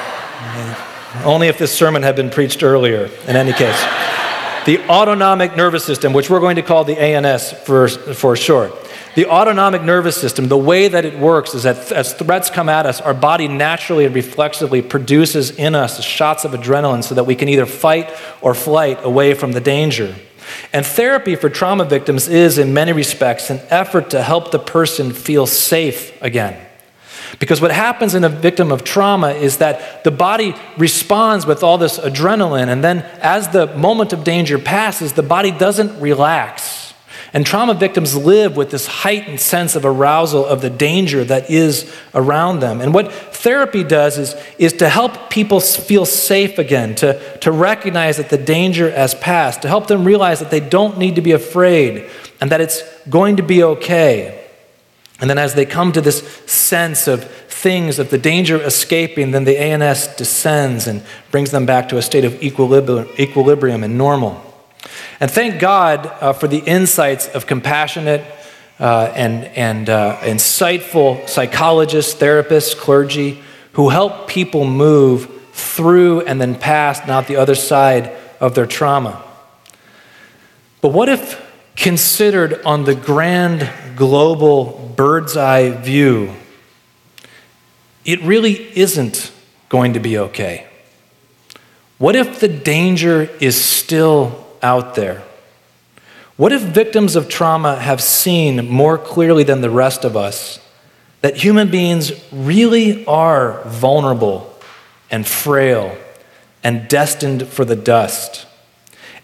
only 1.25 1.49
if 1.49 1.59
this 1.59 1.73
sermon 1.73 2.03
had 2.03 2.17
been 2.17 2.31
preached 2.31 2.63
earlier, 2.63 3.11
in 3.27 3.37
any 3.37 3.53
case. 3.53 3.81
The 4.67 4.81
autonomic 4.89 5.57
nervous 5.57 5.85
system, 5.85 6.13
which 6.13 6.29
we're 6.29 6.41
going 6.41 6.57
to 6.57 6.63
call 6.63 6.83
the 6.83 7.01
ANS 7.01 7.53
for, 7.53 7.89
for 7.89 8.35
short. 8.35 8.75
The 9.15 9.27
autonomic 9.27 9.83
nervous 9.83 10.21
system, 10.21 10.49
the 10.49 10.59
way 10.59 10.89
that 10.89 11.05
it 11.05 11.19
works 11.19 11.55
is 11.55 11.63
that 11.63 11.91
as 11.93 12.13
threats 12.13 12.51
come 12.51 12.69
at 12.69 12.85
us, 12.85 13.01
our 13.01 13.15
body 13.15 13.49
naturally 13.49 14.05
and 14.05 14.15
reflexively 14.15 14.83
produces 14.83 15.53
in 15.53 15.75
us 15.75 16.03
shots 16.03 16.45
of 16.45 16.51
adrenaline 16.51 17.03
so 17.03 17.15
that 17.15 17.25
we 17.25 17.37
can 17.37 17.49
either 17.49 17.65
fight 17.65 18.13
or 18.43 18.55
flight 18.55 18.99
away 19.05 19.35
from 19.35 19.53
the 19.53 19.61
danger. 19.61 20.15
And 20.73 20.85
therapy 20.85 21.37
for 21.37 21.49
trauma 21.49 21.85
victims 21.85 22.29
is, 22.29 22.59
in 22.59 22.75
many 22.75 22.93
respects, 22.93 23.51
an 23.51 23.61
effort 23.69 24.11
to 24.11 24.23
help 24.23 24.51
the 24.51 24.59
person 24.59 25.13
feel 25.13 25.47
safe 25.47 26.21
again. 26.23 26.67
Because 27.39 27.61
what 27.61 27.73
happens 27.73 28.15
in 28.15 28.25
a 28.25 28.29
victim 28.29 28.71
of 28.71 28.85
trauma 28.85 29.31
is 29.31 29.59
that 29.59 30.05
the 30.05 30.11
body 30.11 30.55
responds 30.79 31.47
with 31.47 31.63
all 31.63 31.79
this 31.79 31.99
adrenaline, 31.99 32.69
and 32.69 32.85
then 32.85 32.99
as 33.21 33.49
the 33.49 33.67
moment 33.77 34.13
of 34.13 34.25
danger 34.25 34.59
passes, 34.59 35.15
the 35.15 35.23
body 35.23 35.51
doesn't 35.51 36.01
relax. 36.01 36.95
And 37.33 37.45
trauma 37.45 37.75
victims 37.75 38.17
live 38.17 38.57
with 38.57 38.71
this 38.71 38.87
heightened 38.87 39.41
sense 39.41 39.75
of 39.75 39.85
arousal 39.85 40.47
of 40.47 40.63
the 40.63 40.71
danger 40.71 41.25
that 41.25 41.51
is 41.51 41.93
around 42.15 42.61
them. 42.61 42.81
And 42.81 42.95
what 42.95 43.13
therapy 43.47 43.85
does 43.85 44.19
is, 44.19 44.35
is 44.59 44.73
to 44.73 44.89
help 44.89 45.31
people 45.31 45.61
feel 45.61 46.05
safe 46.05 46.59
again, 46.59 46.97
to, 46.97 47.39
to 47.39 47.53
recognize 47.53 48.17
that 48.17 48.29
the 48.29 48.37
danger 48.37 48.91
has 48.91 49.15
passed, 49.15 49.63
to 49.63 49.69
help 49.69 49.87
them 49.87 50.05
realize 50.05 50.41
that 50.41 50.51
they 50.51 50.59
don't 50.59 50.99
need 50.99 51.15
to 51.15 51.21
be 51.21 51.31
afraid 51.31 52.11
and 52.41 52.51
that 52.51 52.61
it's 52.61 52.83
going 53.09 53.37
to 53.37 53.45
be 53.45 53.63
okay. 53.63 54.45
And 55.21 55.31
then 55.31 55.39
as 55.39 55.55
they 55.55 55.65
come 55.65 55.93
to 55.93 56.01
this 56.01 56.27
sense 56.47 57.07
of 57.07 57.23
things, 57.23 58.01
of 58.01 58.11
the 58.11 58.19
danger 58.19 58.61
escaping, 58.61 59.31
then 59.31 59.45
the 59.45 59.57
ANS 59.57 60.09
descends 60.17 60.89
and 60.89 61.05
brings 61.31 61.53
them 61.53 61.67
back 61.67 61.89
to 61.91 61.99
a 61.99 62.03
state 62.03 62.25
of 62.25 62.43
equilibrium, 62.43 63.85
and 63.85 63.97
normal. 63.97 64.43
And 65.21 65.31
thank 65.31 65.61
God 65.61 66.07
uh, 66.21 66.33
for 66.33 66.49
the 66.49 66.65
insights 66.67 67.29
of 67.29 67.47
compassionate 67.47 68.25
uh, 68.79 69.13
and, 69.15 69.45
and 69.45 69.89
uh, 69.89 70.19
insightful 70.21 71.29
psychologists, 71.29 72.15
therapists, 72.15 72.77
clergy 72.77 73.43
who 73.73 73.89
help 73.89 74.29
people 74.29 74.65
move 74.65 75.31
through 75.53 76.21
and 76.23 76.41
then 76.41 76.55
past 76.55 77.07
not 77.07 77.27
the 77.27 77.37
other 77.37 77.55
side 77.55 78.11
of 78.41 78.55
their 78.55 78.67
trauma. 78.67 79.23
But 80.81 80.91
what 80.91 81.09
if 81.09 81.43
considered 81.77 82.63
on 82.65 82.85
the 82.85 82.95
grand 82.95 83.71
global 83.97 84.93
bird's 84.97 85.37
eye 85.37 85.71
view, 85.71 86.33
it 88.05 88.21
really 88.23 88.79
isn't 88.79 89.33
going 89.69 89.95
to 89.95 90.01
be 90.01 90.19
okay? 90.19 90.67
What 91.99 92.15
if 92.15 92.41
the 92.41 92.49
danger 92.49 93.23
is 93.41 93.63
still 93.63 94.47
out 94.63 94.95
there? 94.95 95.23
What 96.37 96.53
if 96.53 96.61
victims 96.61 97.17
of 97.17 97.29
trauma 97.29 97.77
have 97.77 98.03
seen 98.03 98.69
more 98.69 98.99
clearly 98.99 99.43
than 99.43 99.63
the 99.63 99.71
rest 99.71 100.05
of 100.05 100.17
us 100.17 100.61
that 101.23 101.37
human 101.37 101.71
beings 101.71 102.13
really 102.31 103.07
are 103.07 103.63
vulnerable 103.65 104.55
and 105.11 105.27
frail 105.27 105.97
and 106.63 106.89
destined 106.89 107.49
for 107.49 107.65
the 107.65 107.77
dust? 107.77 108.47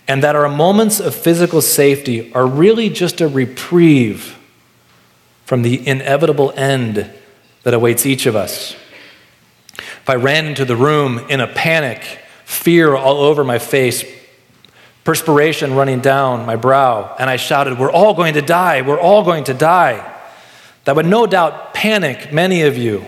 And 0.08 0.22
that 0.22 0.34
our 0.34 0.48
moments 0.48 1.00
of 1.00 1.14
physical 1.14 1.60
safety 1.60 2.32
are 2.32 2.46
really 2.46 2.88
just 2.88 3.20
a 3.20 3.28
reprieve 3.28 4.38
from 5.44 5.62
the 5.62 5.86
inevitable 5.86 6.52
end 6.56 7.10
that 7.62 7.74
awaits 7.74 8.06
each 8.06 8.24
of 8.24 8.34
us. 8.34 8.74
If 9.76 10.08
I 10.08 10.14
ran 10.14 10.46
into 10.46 10.64
the 10.64 10.76
room 10.76 11.18
in 11.28 11.40
a 11.40 11.46
panic, 11.46 12.02
fear 12.44 12.96
all 12.96 13.18
over 13.18 13.44
my 13.44 13.58
face, 13.58 14.02
perspiration 15.04 15.74
running 15.74 16.00
down 16.00 16.46
my 16.46 16.56
brow, 16.56 17.14
and 17.18 17.28
I 17.28 17.36
shouted, 17.36 17.78
We're 17.78 17.90
all 17.90 18.14
going 18.14 18.34
to 18.34 18.42
die, 18.42 18.82
we're 18.82 19.00
all 19.00 19.24
going 19.24 19.44
to 19.44 19.54
die, 19.54 20.08
that 20.84 20.96
would 20.96 21.06
no 21.06 21.26
doubt 21.26 21.74
panic 21.74 22.32
many 22.32 22.62
of 22.62 22.76
you. 22.76 23.04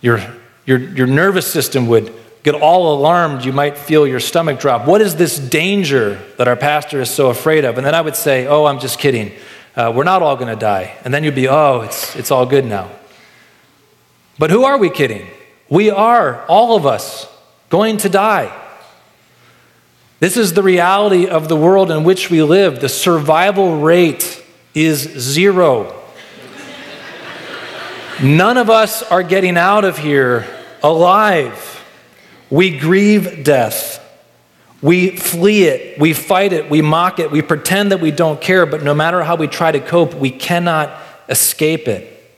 Your, 0.00 0.20
your, 0.66 0.78
your 0.78 1.06
nervous 1.06 1.50
system 1.50 1.86
would 1.88 2.12
get 2.42 2.54
all 2.54 2.94
alarmed. 2.94 3.44
You 3.44 3.52
might 3.52 3.78
feel 3.78 4.06
your 4.06 4.20
stomach 4.20 4.58
drop. 4.58 4.86
What 4.86 5.00
is 5.00 5.16
this 5.16 5.38
danger 5.38 6.20
that 6.38 6.48
our 6.48 6.56
pastor 6.56 7.00
is 7.00 7.10
so 7.10 7.30
afraid 7.30 7.64
of? 7.64 7.76
And 7.78 7.86
then 7.86 7.94
I 7.94 8.00
would 8.00 8.16
say, 8.16 8.46
Oh, 8.46 8.64
I'm 8.64 8.80
just 8.80 8.98
kidding. 8.98 9.32
Uh, 9.76 9.92
we're 9.94 10.04
not 10.04 10.22
all 10.22 10.36
going 10.36 10.52
to 10.52 10.58
die. 10.58 10.96
And 11.04 11.14
then 11.14 11.24
you'd 11.24 11.34
be, 11.34 11.48
Oh, 11.48 11.82
it's, 11.82 12.16
it's 12.16 12.30
all 12.30 12.46
good 12.46 12.64
now. 12.64 12.90
But 14.38 14.50
who 14.50 14.64
are 14.64 14.78
we 14.78 14.90
kidding? 14.90 15.28
We 15.68 15.90
are, 15.90 16.44
all 16.46 16.76
of 16.76 16.84
us, 16.84 17.28
going 17.70 17.98
to 17.98 18.08
die. 18.08 18.58
This 20.22 20.36
is 20.36 20.52
the 20.52 20.62
reality 20.62 21.26
of 21.26 21.48
the 21.48 21.56
world 21.56 21.90
in 21.90 22.04
which 22.04 22.30
we 22.30 22.44
live. 22.44 22.78
The 22.78 22.88
survival 22.88 23.80
rate 23.80 24.40
is 24.72 25.00
zero. 25.00 26.00
None 28.22 28.56
of 28.56 28.70
us 28.70 29.02
are 29.02 29.24
getting 29.24 29.56
out 29.56 29.84
of 29.84 29.98
here 29.98 30.46
alive. 30.80 31.84
We 32.50 32.78
grieve 32.78 33.42
death. 33.42 33.98
We 34.80 35.16
flee 35.16 35.64
it. 35.64 35.98
We 35.98 36.12
fight 36.12 36.52
it. 36.52 36.70
We 36.70 36.82
mock 36.82 37.18
it. 37.18 37.32
We 37.32 37.42
pretend 37.42 37.90
that 37.90 38.00
we 38.00 38.12
don't 38.12 38.40
care, 38.40 38.64
but 38.64 38.84
no 38.84 38.94
matter 38.94 39.24
how 39.24 39.34
we 39.34 39.48
try 39.48 39.72
to 39.72 39.80
cope, 39.80 40.14
we 40.14 40.30
cannot 40.30 40.96
escape 41.28 41.88
it. 41.88 42.32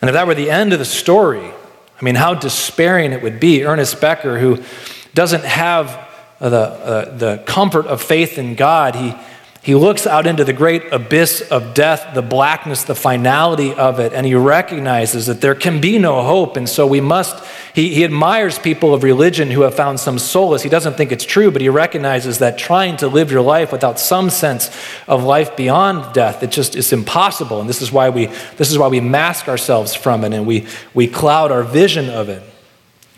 And 0.00 0.08
if 0.08 0.14
that 0.14 0.26
were 0.26 0.34
the 0.34 0.50
end 0.50 0.72
of 0.72 0.78
the 0.78 0.86
story, 0.86 1.44
I 1.44 2.02
mean, 2.02 2.14
how 2.14 2.32
despairing 2.32 3.12
it 3.12 3.22
would 3.22 3.40
be. 3.40 3.62
Ernest 3.66 4.00
Becker, 4.00 4.38
who 4.38 4.64
doesn't 5.12 5.44
have 5.44 6.06
the, 6.48 6.58
uh, 6.58 7.16
the 7.16 7.42
comfort 7.44 7.86
of 7.86 8.00
faith 8.00 8.38
in 8.38 8.54
God, 8.54 8.94
he, 8.94 9.14
he 9.62 9.74
looks 9.74 10.06
out 10.06 10.26
into 10.26 10.42
the 10.42 10.54
great 10.54 10.90
abyss 10.90 11.42
of 11.50 11.74
death, 11.74 12.14
the 12.14 12.22
blackness, 12.22 12.84
the 12.84 12.94
finality 12.94 13.74
of 13.74 14.00
it, 14.00 14.14
and 14.14 14.24
he 14.24 14.34
recognizes 14.34 15.26
that 15.26 15.42
there 15.42 15.54
can 15.54 15.82
be 15.82 15.98
no 15.98 16.22
hope. 16.22 16.56
And 16.56 16.66
so 16.66 16.86
we 16.86 17.02
must, 17.02 17.44
he, 17.74 17.92
he 17.92 18.02
admires 18.02 18.58
people 18.58 18.94
of 18.94 19.02
religion 19.02 19.50
who 19.50 19.60
have 19.60 19.74
found 19.74 20.00
some 20.00 20.18
solace. 20.18 20.62
He 20.62 20.70
doesn't 20.70 20.94
think 20.94 21.12
it's 21.12 21.26
true, 21.26 21.50
but 21.50 21.60
he 21.60 21.68
recognizes 21.68 22.38
that 22.38 22.56
trying 22.56 22.96
to 22.98 23.08
live 23.08 23.30
your 23.30 23.42
life 23.42 23.70
without 23.70 24.00
some 24.00 24.30
sense 24.30 24.74
of 25.06 25.24
life 25.24 25.54
beyond 25.58 26.14
death, 26.14 26.42
it 26.42 26.50
just 26.50 26.74
is 26.74 26.90
impossible. 26.90 27.60
And 27.60 27.68
this 27.68 27.82
is 27.82 27.92
why 27.92 28.08
we, 28.08 28.26
this 28.56 28.70
is 28.70 28.78
why 28.78 28.88
we 28.88 29.00
mask 29.00 29.46
ourselves 29.46 29.94
from 29.94 30.24
it 30.24 30.32
and 30.32 30.46
we, 30.46 30.66
we 30.94 31.06
cloud 31.06 31.52
our 31.52 31.64
vision 31.64 32.08
of 32.08 32.30
it. 32.30 32.42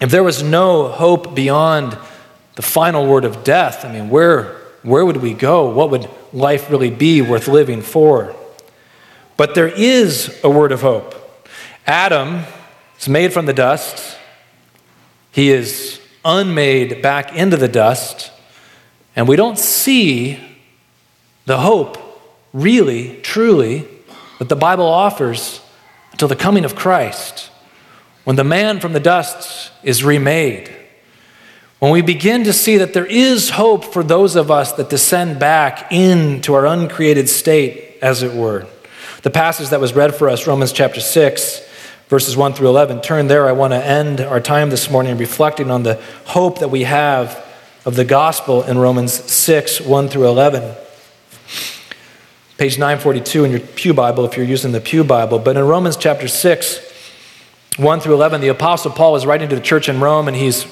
If 0.00 0.10
there 0.10 0.24
was 0.24 0.42
no 0.42 0.88
hope 0.88 1.36
beyond 1.36 1.96
the 2.54 2.62
final 2.62 3.06
word 3.06 3.24
of 3.24 3.44
death, 3.44 3.84
I 3.84 3.92
mean, 3.92 4.10
where, 4.10 4.56
where 4.82 5.04
would 5.04 5.18
we 5.18 5.32
go? 5.32 5.70
What 5.70 5.90
would 5.90 6.08
life 6.32 6.70
really 6.70 6.90
be 6.90 7.22
worth 7.22 7.48
living 7.48 7.82
for? 7.82 8.34
But 9.36 9.54
there 9.54 9.68
is 9.68 10.38
a 10.44 10.50
word 10.50 10.72
of 10.72 10.82
hope. 10.82 11.14
Adam 11.86 12.42
is 12.98 13.08
made 13.08 13.32
from 13.32 13.46
the 13.46 13.52
dust, 13.52 14.18
he 15.30 15.50
is 15.50 16.00
unmade 16.24 17.00
back 17.02 17.34
into 17.34 17.56
the 17.56 17.68
dust, 17.68 18.30
and 19.16 19.26
we 19.26 19.34
don't 19.34 19.58
see 19.58 20.38
the 21.46 21.58
hope 21.58 21.98
really, 22.52 23.20
truly, 23.22 23.88
that 24.38 24.48
the 24.48 24.56
Bible 24.56 24.86
offers 24.86 25.60
until 26.12 26.28
the 26.28 26.36
coming 26.36 26.64
of 26.64 26.76
Christ, 26.76 27.50
when 28.24 28.36
the 28.36 28.44
man 28.44 28.78
from 28.78 28.92
the 28.92 29.00
dust 29.00 29.72
is 29.82 30.04
remade 30.04 30.70
when 31.82 31.90
we 31.90 32.00
begin 32.00 32.44
to 32.44 32.52
see 32.52 32.76
that 32.76 32.94
there 32.94 33.06
is 33.06 33.50
hope 33.50 33.84
for 33.84 34.04
those 34.04 34.36
of 34.36 34.52
us 34.52 34.70
that 34.74 34.88
descend 34.88 35.40
back 35.40 35.90
into 35.90 36.54
our 36.54 36.64
uncreated 36.64 37.28
state, 37.28 37.98
as 38.00 38.22
it 38.22 38.32
were. 38.32 38.68
The 39.22 39.30
passage 39.30 39.70
that 39.70 39.80
was 39.80 39.92
read 39.92 40.14
for 40.14 40.28
us, 40.28 40.46
Romans 40.46 40.70
chapter 40.70 41.00
6, 41.00 41.60
verses 42.06 42.36
1 42.36 42.54
through 42.54 42.68
11, 42.68 43.00
turn 43.00 43.26
there. 43.26 43.48
I 43.48 43.52
want 43.52 43.72
to 43.72 43.84
end 43.84 44.20
our 44.20 44.38
time 44.38 44.70
this 44.70 44.92
morning 44.92 45.18
reflecting 45.18 45.72
on 45.72 45.82
the 45.82 46.00
hope 46.26 46.60
that 46.60 46.68
we 46.68 46.84
have 46.84 47.44
of 47.84 47.96
the 47.96 48.04
gospel 48.04 48.62
in 48.62 48.78
Romans 48.78 49.12
6, 49.12 49.80
1 49.80 50.08
through 50.08 50.28
11. 50.28 50.76
Page 52.58 52.78
942 52.78 53.44
in 53.44 53.50
your 53.50 53.58
Pew 53.58 53.92
Bible, 53.92 54.24
if 54.24 54.36
you're 54.36 54.46
using 54.46 54.70
the 54.70 54.80
Pew 54.80 55.02
Bible. 55.02 55.40
But 55.40 55.56
in 55.56 55.64
Romans 55.64 55.96
chapter 55.96 56.28
6, 56.28 56.78
1 57.76 57.98
through 57.98 58.14
11, 58.14 58.40
the 58.40 58.46
Apostle 58.46 58.92
Paul 58.92 59.16
is 59.16 59.26
writing 59.26 59.48
to 59.48 59.56
the 59.56 59.60
church 59.60 59.88
in 59.88 59.98
Rome 59.98 60.28
and 60.28 60.36
he's 60.36 60.64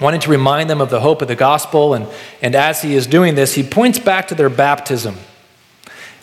wanting 0.00 0.20
to 0.20 0.30
remind 0.30 0.68
them 0.68 0.80
of 0.80 0.90
the 0.90 1.00
hope 1.00 1.22
of 1.22 1.28
the 1.28 1.36
gospel. 1.36 1.94
And, 1.94 2.06
and 2.42 2.54
as 2.54 2.82
he 2.82 2.94
is 2.94 3.06
doing 3.06 3.34
this, 3.34 3.54
he 3.54 3.62
points 3.62 3.98
back 3.98 4.28
to 4.28 4.34
their 4.34 4.50
baptism. 4.50 5.16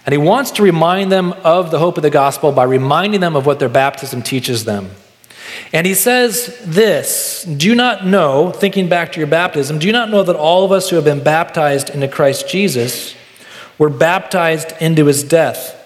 And 0.06 0.12
he 0.12 0.18
wants 0.18 0.52
to 0.52 0.64
remind 0.64 1.12
them 1.12 1.34
of 1.44 1.72
the 1.72 1.80
hope 1.80 1.98
of 1.98 2.04
the 2.04 2.10
gospel 2.10 2.52
by 2.52 2.64
reminding 2.64 3.22
them 3.22 3.36
of 3.36 3.46
what 3.46 3.60
their 3.60 3.70
baptism 3.70 4.22
teaches 4.22 4.66
them. 4.66 4.92
And 5.72 5.88
he 5.88 5.94
says 5.94 6.58
this 6.66 7.44
Do 7.44 7.68
you 7.68 7.76
not 7.76 8.06
know, 8.06 8.52
thinking 8.52 8.90
back 8.90 9.12
to 9.14 9.20
your 9.20 9.28
baptism, 9.28 9.80
do 9.80 9.88
you 9.88 9.94
not 9.94 10.10
know 10.10 10.24
that 10.24 10.36
all 10.36 10.66
of 10.66 10.72
us 10.72 10.90
who 10.90 10.96
have 10.96 11.06
been 11.06 11.24
baptized 11.24 11.90
into 11.90 12.08
Christ 12.08 12.50
Jesus 12.50 13.16
were 13.78 13.90
baptized 13.90 14.74
into 14.80 15.06
his 15.06 15.24
death? 15.24 15.80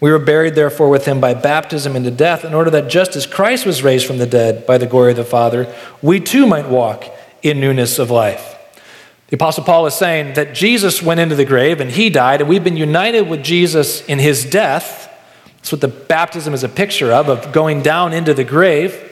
We 0.00 0.10
were 0.10 0.18
buried, 0.18 0.54
therefore, 0.54 0.90
with 0.90 1.06
him 1.06 1.20
by 1.20 1.34
baptism 1.34 1.96
into 1.96 2.10
death, 2.10 2.44
in 2.44 2.52
order 2.52 2.70
that 2.70 2.90
just 2.90 3.16
as 3.16 3.26
Christ 3.26 3.64
was 3.64 3.82
raised 3.82 4.06
from 4.06 4.18
the 4.18 4.26
dead 4.26 4.66
by 4.66 4.76
the 4.76 4.86
glory 4.86 5.12
of 5.12 5.16
the 5.16 5.24
Father, 5.24 5.74
we 6.02 6.20
too 6.20 6.46
might 6.46 6.68
walk 6.68 7.04
in 7.42 7.60
newness 7.60 7.98
of 7.98 8.10
life. 8.10 8.56
The 9.28 9.36
Apostle 9.36 9.64
Paul 9.64 9.86
is 9.86 9.94
saying 9.94 10.34
that 10.34 10.54
Jesus 10.54 11.02
went 11.02 11.18
into 11.18 11.34
the 11.34 11.44
grave 11.44 11.80
and 11.80 11.90
he 11.90 12.10
died, 12.10 12.40
and 12.40 12.48
we've 12.48 12.62
been 12.62 12.76
united 12.76 13.22
with 13.22 13.42
Jesus 13.42 14.04
in 14.04 14.18
his 14.18 14.44
death. 14.44 15.12
That's 15.56 15.72
what 15.72 15.80
the 15.80 15.88
baptism 15.88 16.54
is 16.54 16.62
a 16.62 16.68
picture 16.68 17.12
of, 17.12 17.28
of 17.28 17.52
going 17.52 17.82
down 17.82 18.12
into 18.12 18.34
the 18.34 18.44
grave. 18.44 19.02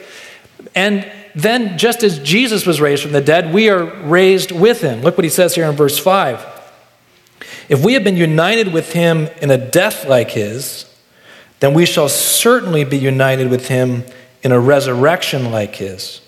And 0.73 1.11
then, 1.33 1.77
just 1.77 2.01
as 2.01 2.19
Jesus 2.19 2.65
was 2.65 2.79
raised 2.79 3.03
from 3.03 3.11
the 3.11 3.19
dead, 3.19 3.53
we 3.53 3.69
are 3.69 3.83
raised 3.83 4.51
with 4.51 4.79
him. 4.79 5.01
Look 5.01 5.17
what 5.17 5.25
he 5.25 5.29
says 5.29 5.53
here 5.53 5.65
in 5.65 5.75
verse 5.75 5.99
5. 5.99 6.54
If 7.67 7.83
we 7.83 7.93
have 7.93 8.03
been 8.03 8.17
united 8.17 8.71
with 8.71 8.93
him 8.93 9.27
in 9.41 9.49
a 9.49 9.57
death 9.57 10.07
like 10.07 10.31
his, 10.31 10.85
then 11.59 11.73
we 11.73 11.85
shall 11.85 12.09
certainly 12.09 12.83
be 12.83 12.97
united 12.97 13.49
with 13.49 13.67
him 13.67 14.03
in 14.43 14.51
a 14.51 14.59
resurrection 14.59 15.51
like 15.51 15.75
his. 15.75 16.21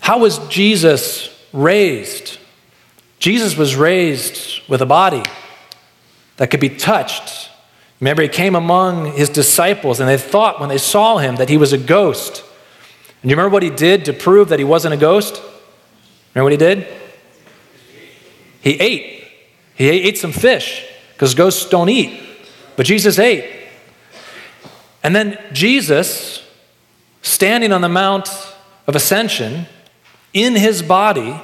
How 0.00 0.18
was 0.18 0.38
Jesus 0.48 1.30
raised? 1.52 2.38
Jesus 3.18 3.56
was 3.56 3.76
raised 3.76 4.60
with 4.68 4.82
a 4.82 4.86
body 4.86 5.22
that 6.36 6.50
could 6.50 6.60
be 6.60 6.68
touched. 6.68 7.48
Remember, 8.00 8.22
he 8.22 8.28
came 8.28 8.56
among 8.56 9.12
his 9.12 9.30
disciples, 9.30 10.00
and 10.00 10.08
they 10.08 10.18
thought 10.18 10.60
when 10.60 10.68
they 10.68 10.78
saw 10.78 11.18
him 11.18 11.36
that 11.36 11.48
he 11.48 11.56
was 11.56 11.72
a 11.72 11.78
ghost. 11.78 12.42
And 13.22 13.30
you 13.30 13.36
remember 13.36 13.52
what 13.52 13.62
he 13.62 13.70
did 13.70 14.04
to 14.06 14.12
prove 14.12 14.48
that 14.48 14.58
he 14.58 14.64
wasn't 14.64 14.94
a 14.94 14.98
ghost? 14.98 15.40
Remember 16.34 16.44
what 16.44 16.52
he 16.52 16.58
did? 16.58 16.86
He 18.60 18.80
ate. 18.80 19.13
He 19.74 19.88
ate 19.88 20.18
some 20.18 20.32
fish 20.32 20.86
because 21.12 21.34
ghosts 21.34 21.68
don't 21.68 21.88
eat, 21.88 22.20
but 22.76 22.86
Jesus 22.86 23.18
ate. 23.18 23.50
And 25.02 25.14
then 25.14 25.38
Jesus, 25.52 26.46
standing 27.22 27.72
on 27.72 27.80
the 27.80 27.88
Mount 27.88 28.28
of 28.86 28.96
Ascension, 28.96 29.66
in 30.32 30.56
his 30.56 30.82
body 30.82 31.40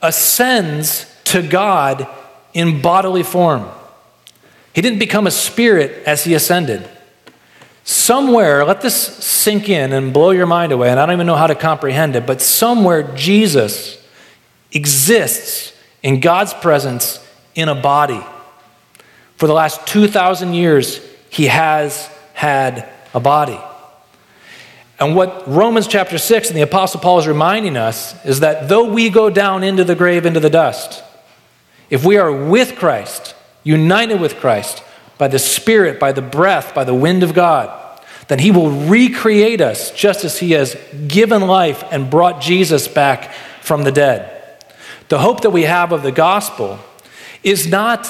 ascends 0.00 1.10
to 1.24 1.42
God 1.42 2.06
in 2.52 2.80
bodily 2.80 3.22
form. 3.22 3.68
He 4.72 4.80
didn't 4.80 4.98
become 4.98 5.26
a 5.26 5.30
spirit 5.30 6.02
as 6.06 6.24
he 6.24 6.34
ascended. 6.34 6.88
Somewhere, 7.84 8.64
let 8.64 8.80
this 8.80 8.94
sink 8.94 9.68
in 9.68 9.92
and 9.92 10.12
blow 10.12 10.30
your 10.30 10.46
mind 10.46 10.72
away, 10.72 10.90
and 10.90 10.98
I 10.98 11.06
don't 11.06 11.14
even 11.14 11.26
know 11.26 11.36
how 11.36 11.46
to 11.46 11.54
comprehend 11.54 12.16
it, 12.16 12.26
but 12.26 12.40
somewhere 12.40 13.02
Jesus 13.14 14.02
exists 14.72 15.72
in 16.02 16.20
God's 16.20 16.54
presence 16.54 17.23
in 17.54 17.68
a 17.68 17.74
body. 17.74 18.22
For 19.36 19.46
the 19.46 19.52
last 19.52 19.86
2,000 19.86 20.54
years, 20.54 21.00
he 21.28 21.46
has 21.46 22.08
had 22.34 22.88
a 23.12 23.20
body. 23.20 23.58
And 25.00 25.16
what 25.16 25.48
Romans 25.48 25.86
chapter 25.86 26.18
6 26.18 26.48
and 26.48 26.56
the 26.56 26.62
Apostle 26.62 27.00
Paul 27.00 27.18
is 27.18 27.26
reminding 27.26 27.76
us 27.76 28.14
is 28.24 28.40
that 28.40 28.68
though 28.68 28.92
we 28.92 29.10
go 29.10 29.28
down 29.28 29.64
into 29.64 29.84
the 29.84 29.94
grave, 29.94 30.24
into 30.24 30.40
the 30.40 30.50
dust, 30.50 31.02
if 31.90 32.04
we 32.04 32.16
are 32.16 32.32
with 32.32 32.76
Christ, 32.76 33.34
united 33.64 34.20
with 34.20 34.36
Christ, 34.36 34.82
by 35.18 35.28
the 35.28 35.38
Spirit, 35.38 36.00
by 36.00 36.12
the 36.12 36.22
breath, 36.22 36.74
by 36.74 36.84
the 36.84 36.94
wind 36.94 37.22
of 37.22 37.34
God, 37.34 37.80
then 38.28 38.38
He 38.38 38.50
will 38.50 38.70
recreate 38.70 39.60
us 39.60 39.90
just 39.90 40.24
as 40.24 40.38
He 40.38 40.52
has 40.52 40.76
given 41.06 41.42
life 41.42 41.84
and 41.90 42.10
brought 42.10 42.40
Jesus 42.40 42.88
back 42.88 43.32
from 43.60 43.84
the 43.84 43.92
dead. 43.92 44.30
The 45.08 45.18
hope 45.18 45.42
that 45.42 45.50
we 45.50 45.62
have 45.62 45.92
of 45.92 46.02
the 46.02 46.12
gospel 46.12 46.78
is 47.44 47.66
not 47.66 48.08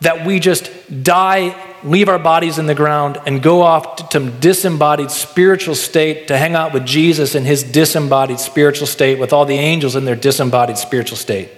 that 0.00 0.26
we 0.26 0.40
just 0.40 0.70
die, 1.04 1.56
leave 1.84 2.08
our 2.08 2.18
bodies 2.18 2.58
in 2.58 2.66
the 2.66 2.74
ground, 2.74 3.20
and 3.24 3.42
go 3.42 3.62
off 3.62 3.96
to 3.96 4.08
some 4.10 4.40
disembodied 4.40 5.10
spiritual 5.10 5.74
state 5.74 6.28
to 6.28 6.36
hang 6.36 6.54
out 6.54 6.72
with 6.72 6.84
Jesus 6.84 7.34
in 7.34 7.44
his 7.44 7.62
disembodied 7.62 8.40
spiritual 8.40 8.86
state 8.86 9.18
with 9.18 9.32
all 9.32 9.44
the 9.44 9.54
angels 9.54 9.94
in 9.94 10.04
their 10.04 10.16
disembodied 10.16 10.76
spiritual 10.76 11.16
state. 11.16 11.48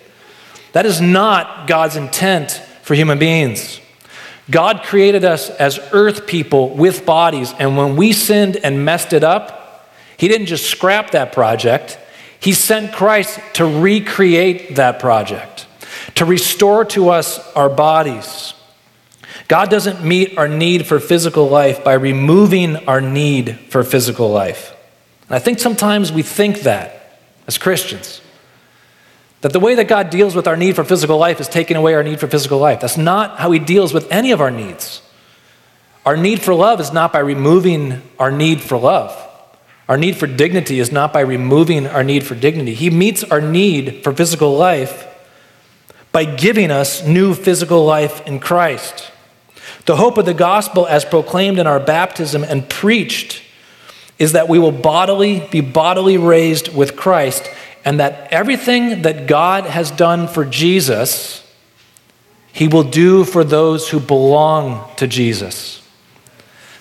That 0.72 0.86
is 0.86 1.00
not 1.00 1.66
God's 1.66 1.96
intent 1.96 2.50
for 2.82 2.94
human 2.94 3.18
beings. 3.18 3.80
God 4.50 4.82
created 4.82 5.24
us 5.24 5.48
as 5.48 5.78
earth 5.92 6.26
people 6.26 6.74
with 6.74 7.06
bodies, 7.06 7.54
and 7.58 7.76
when 7.76 7.96
we 7.96 8.12
sinned 8.12 8.56
and 8.56 8.84
messed 8.84 9.12
it 9.12 9.24
up, 9.24 9.88
He 10.18 10.28
didn't 10.28 10.48
just 10.48 10.66
scrap 10.66 11.12
that 11.12 11.32
project, 11.32 11.98
He 12.38 12.52
sent 12.52 12.92
Christ 12.92 13.40
to 13.54 13.64
recreate 13.64 14.76
that 14.76 14.98
project, 14.98 15.53
to 16.14 16.24
restore 16.24 16.84
to 16.86 17.10
us 17.10 17.38
our 17.52 17.68
bodies. 17.68 18.54
God 19.48 19.70
doesn't 19.70 20.04
meet 20.04 20.38
our 20.38 20.48
need 20.48 20.86
for 20.86 21.00
physical 21.00 21.48
life 21.48 21.84
by 21.84 21.94
removing 21.94 22.76
our 22.88 23.00
need 23.00 23.58
for 23.68 23.82
physical 23.82 24.30
life. 24.30 24.74
And 25.28 25.36
I 25.36 25.38
think 25.38 25.58
sometimes 25.58 26.12
we 26.12 26.22
think 26.22 26.60
that 26.60 27.20
as 27.46 27.58
Christians. 27.58 28.20
That 29.42 29.52
the 29.52 29.60
way 29.60 29.74
that 29.74 29.88
God 29.88 30.08
deals 30.08 30.34
with 30.34 30.46
our 30.46 30.56
need 30.56 30.74
for 30.74 30.84
physical 30.84 31.18
life 31.18 31.40
is 31.40 31.48
taking 31.48 31.76
away 31.76 31.94
our 31.94 32.02
need 32.02 32.20
for 32.20 32.26
physical 32.26 32.58
life. 32.58 32.80
That's 32.80 32.96
not 32.96 33.38
how 33.38 33.50
He 33.50 33.58
deals 33.58 33.92
with 33.92 34.10
any 34.10 34.30
of 34.30 34.40
our 34.40 34.50
needs. 34.50 35.02
Our 36.06 36.16
need 36.16 36.40
for 36.40 36.54
love 36.54 36.80
is 36.80 36.92
not 36.92 37.12
by 37.12 37.18
removing 37.18 38.02
our 38.18 38.30
need 38.30 38.60
for 38.62 38.78
love. 38.78 39.20
Our 39.88 39.98
need 39.98 40.16
for 40.16 40.26
dignity 40.26 40.80
is 40.80 40.90
not 40.90 41.12
by 41.12 41.20
removing 41.20 41.86
our 41.86 42.02
need 42.02 42.24
for 42.24 42.34
dignity. 42.34 42.72
He 42.72 42.88
meets 42.88 43.22
our 43.24 43.40
need 43.40 44.02
for 44.02 44.14
physical 44.14 44.56
life 44.56 45.06
by 46.14 46.24
giving 46.24 46.70
us 46.70 47.04
new 47.04 47.34
physical 47.34 47.84
life 47.84 48.24
in 48.24 48.38
Christ. 48.38 49.10
The 49.84 49.96
hope 49.96 50.16
of 50.16 50.26
the 50.26 50.32
gospel, 50.32 50.86
as 50.86 51.04
proclaimed 51.04 51.58
in 51.58 51.66
our 51.66 51.80
baptism 51.80 52.44
and 52.44 52.70
preached, 52.70 53.42
is 54.16 54.30
that 54.30 54.48
we 54.48 54.60
will 54.60 54.70
bodily 54.70 55.40
be 55.50 55.60
bodily 55.60 56.16
raised 56.16 56.72
with 56.72 56.94
Christ 56.94 57.50
and 57.84 57.98
that 57.98 58.32
everything 58.32 59.02
that 59.02 59.26
God 59.26 59.64
has 59.64 59.90
done 59.90 60.28
for 60.28 60.44
Jesus, 60.44 61.44
he 62.52 62.68
will 62.68 62.84
do 62.84 63.24
for 63.24 63.42
those 63.42 63.88
who 63.88 63.98
belong 63.98 64.88
to 64.98 65.08
Jesus. 65.08 65.82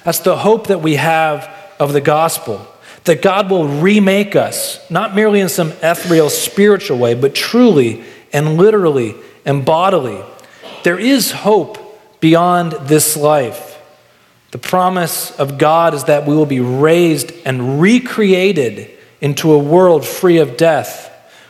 That's 0.03 0.19
the 0.19 0.37
hope 0.37 0.67
that 0.67 0.83
we 0.83 0.97
have 0.97 1.51
of 1.79 1.91
the 1.91 2.01
gospel. 2.01 2.67
That 3.05 3.23
God 3.23 3.49
will 3.49 3.67
remake 3.67 4.35
us, 4.35 4.79
not 4.91 5.15
merely 5.15 5.39
in 5.39 5.49
some 5.49 5.71
ethereal 5.81 6.29
spiritual 6.29 6.99
way, 6.99 7.15
but 7.15 7.33
truly 7.33 8.03
and 8.33 8.57
literally 8.57 9.15
and 9.45 9.63
bodily. 9.63 10.21
There 10.83 10.99
is 10.99 11.31
hope 11.31 11.77
beyond 12.19 12.73
this 12.87 13.15
life. 13.15 13.79
The 14.51 14.57
promise 14.57 15.31
of 15.39 15.57
God 15.57 15.93
is 15.93 16.05
that 16.05 16.27
we 16.27 16.35
will 16.35 16.45
be 16.45 16.59
raised 16.59 17.31
and 17.45 17.79
recreated 17.79 18.91
into 19.21 19.51
a 19.53 19.57
world 19.57 20.05
free 20.05 20.37
of 20.37 20.57
death, 20.57 21.09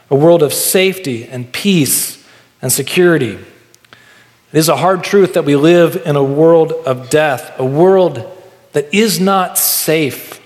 a 0.10 0.16
world 0.16 0.44
of 0.44 0.54
safety 0.54 1.26
and 1.26 1.52
peace 1.52 2.24
and 2.62 2.72
security. 2.72 3.32
It 3.32 4.60
is 4.60 4.70
a 4.70 4.78
hard 4.78 5.04
truth 5.04 5.34
that 5.34 5.46
we 5.46 5.56
live 5.56 6.04
in 6.06 6.16
a 6.16 6.24
world 6.24 6.72
of 6.72 7.10
death, 7.10 7.60
a 7.60 7.66
world 7.66 8.30
that 8.74 8.94
is 8.94 9.20
not 9.20 9.58
safe 9.58 10.40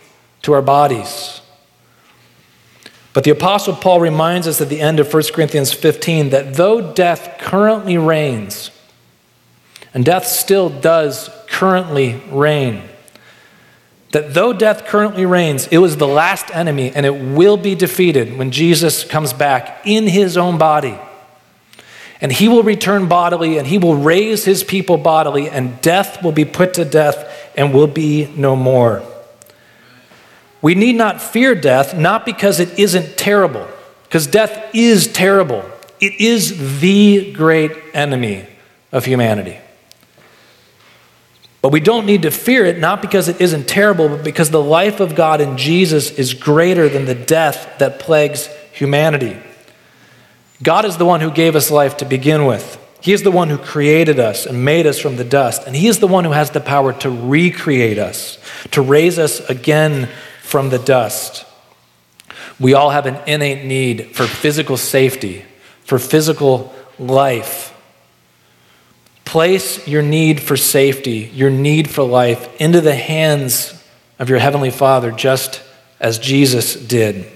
to 0.44 0.54
our 0.54 0.62
bodies. 0.62 1.42
But 3.18 3.24
the 3.24 3.32
Apostle 3.32 3.74
Paul 3.74 4.00
reminds 4.00 4.46
us 4.46 4.62
at 4.62 4.70
the 4.70 4.80
end 4.80 5.00
of 5.00 5.12
1 5.12 5.24
Corinthians 5.34 5.74
15 5.74 6.30
that 6.30 6.54
though 6.54 6.94
death 6.94 7.38
currently 7.40 7.98
reigns, 7.98 8.70
and 9.92 10.06
death 10.06 10.28
still 10.28 10.70
does 10.70 11.28
currently 11.48 12.22
reign, 12.30 12.84
that 14.12 14.36
though 14.36 14.54
death 14.54 14.86
currently 14.86 15.26
reigns, 15.26 15.66
it 15.70 15.80
was 15.80 15.98
the 15.98 16.08
last 16.08 16.54
enemy 16.54 16.92
and 16.94 17.08
it 17.08 17.34
will 17.36 17.58
be 17.58 17.74
defeated 17.74 18.38
when 18.38 18.52
Jesus 18.52 19.04
comes 19.04 19.34
back 19.34 19.82
in 19.84 20.06
his 20.06 20.38
own 20.38 20.60
body. 20.60 21.00
And 22.22 22.32
he 22.32 22.48
will 22.48 22.62
return 22.62 23.08
bodily 23.08 23.58
and 23.58 23.66
he 23.66 23.80
will 23.80 23.96
raise 23.96 24.46
his 24.46 24.64
people 24.64 24.98
bodily, 24.98 25.50
and 25.50 25.82
death 25.82 26.24
will 26.24 26.34
be 26.34 26.46
put 26.46 26.76
to 26.76 26.86
death 26.86 27.52
and 27.58 27.74
will 27.74 27.88
be 27.88 28.32
no 28.38 28.56
more. 28.56 29.02
We 30.62 30.76
need 30.76 30.96
not 30.96 31.22
fear 31.22 31.56
death, 31.56 31.96
not 31.96 32.26
because 32.26 32.60
it 32.60 32.80
isn't 32.80 33.18
terrible, 33.18 33.68
because 34.04 34.28
death 34.28 34.74
is 34.74 35.08
terrible. 35.08 35.64
It 36.00 36.20
is 36.20 36.80
the 36.80 37.34
great 37.34 37.72
enemy 37.94 38.46
of 38.92 39.06
humanity. 39.06 39.58
But 41.62 41.72
we 41.72 41.80
don't 41.80 42.06
need 42.06 42.22
to 42.22 42.32
fear 42.32 42.66
it, 42.66 42.78
not 42.78 43.02
because 43.02 43.28
it 43.28 43.42
isn't 43.42 43.68
terrible, 43.68 44.10
but 44.10 44.24
because 44.24 44.52
the 44.52 44.62
life 44.62 45.00
of 45.00 45.16
God 45.16 45.42
in 45.42 45.58
Jesus 45.58 46.12
is 46.12 46.34
greater 46.34 46.88
than 46.88 47.06
the 47.06 47.16
death 47.16 47.80
that 47.80 48.00
plagues 48.00 48.48
humanity. 48.72 49.38
God 50.64 50.86
is 50.86 50.98
the 50.98 51.06
one 51.06 51.22
who 51.22 51.32
gave 51.32 51.56
us 51.56 51.70
life 51.72 51.98
to 51.98 52.06
begin 52.06 52.46
with. 52.46 52.84
He 53.02 53.14
is 53.14 53.24
the 53.24 53.32
one 53.32 53.50
who 53.50 53.58
created 53.58 54.20
us 54.20 54.46
and 54.46 54.66
made 54.66 54.88
us 54.88 55.00
from 55.00 55.18
the 55.18 55.24
dust. 55.24 55.64
And 55.68 55.76
He 55.76 55.88
is 55.88 56.00
the 56.00 56.08
one 56.08 56.24
who 56.24 56.32
has 56.32 56.52
the 56.52 56.60
power 56.60 56.94
to 56.94 57.10
recreate 57.10 57.98
us, 57.98 58.38
to 58.72 58.82
raise 58.82 59.20
us 59.20 59.40
again 59.50 60.10
from 60.48 60.70
the 60.70 60.80
dust. 60.80 61.46
We 62.58 62.74
all 62.74 62.92
have 62.92 63.06
an 63.06 63.18
innate 63.28 63.66
need 63.66 64.16
for 64.16 64.26
physical 64.26 64.78
safety, 64.78 65.44
for 65.84 66.00
physical 66.00 66.74
life. 66.98 67.78
Place 69.26 69.86
your 69.86 70.02
need 70.02 70.42
for 70.42 70.56
safety, 70.56 71.30
your 71.34 71.50
need 71.50 71.90
for 71.90 72.04
life, 72.04 72.62
into 72.62 72.80
the 72.80 72.96
hands 72.96 73.84
of 74.20 74.30
your 74.30 74.40
Heavenly 74.40 74.72
Father, 74.72 75.12
just 75.12 75.62
as 76.00 76.18
Jesus 76.18 76.76
did. 76.76 77.30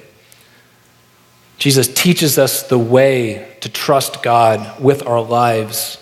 Jesus 1.58 1.94
teaches 1.94 2.40
us 2.40 2.64
the 2.64 2.80
way 2.80 3.58
to 3.60 3.68
trust 3.68 4.24
God 4.24 4.82
with 4.82 5.06
our 5.06 5.22
lives. 5.22 5.98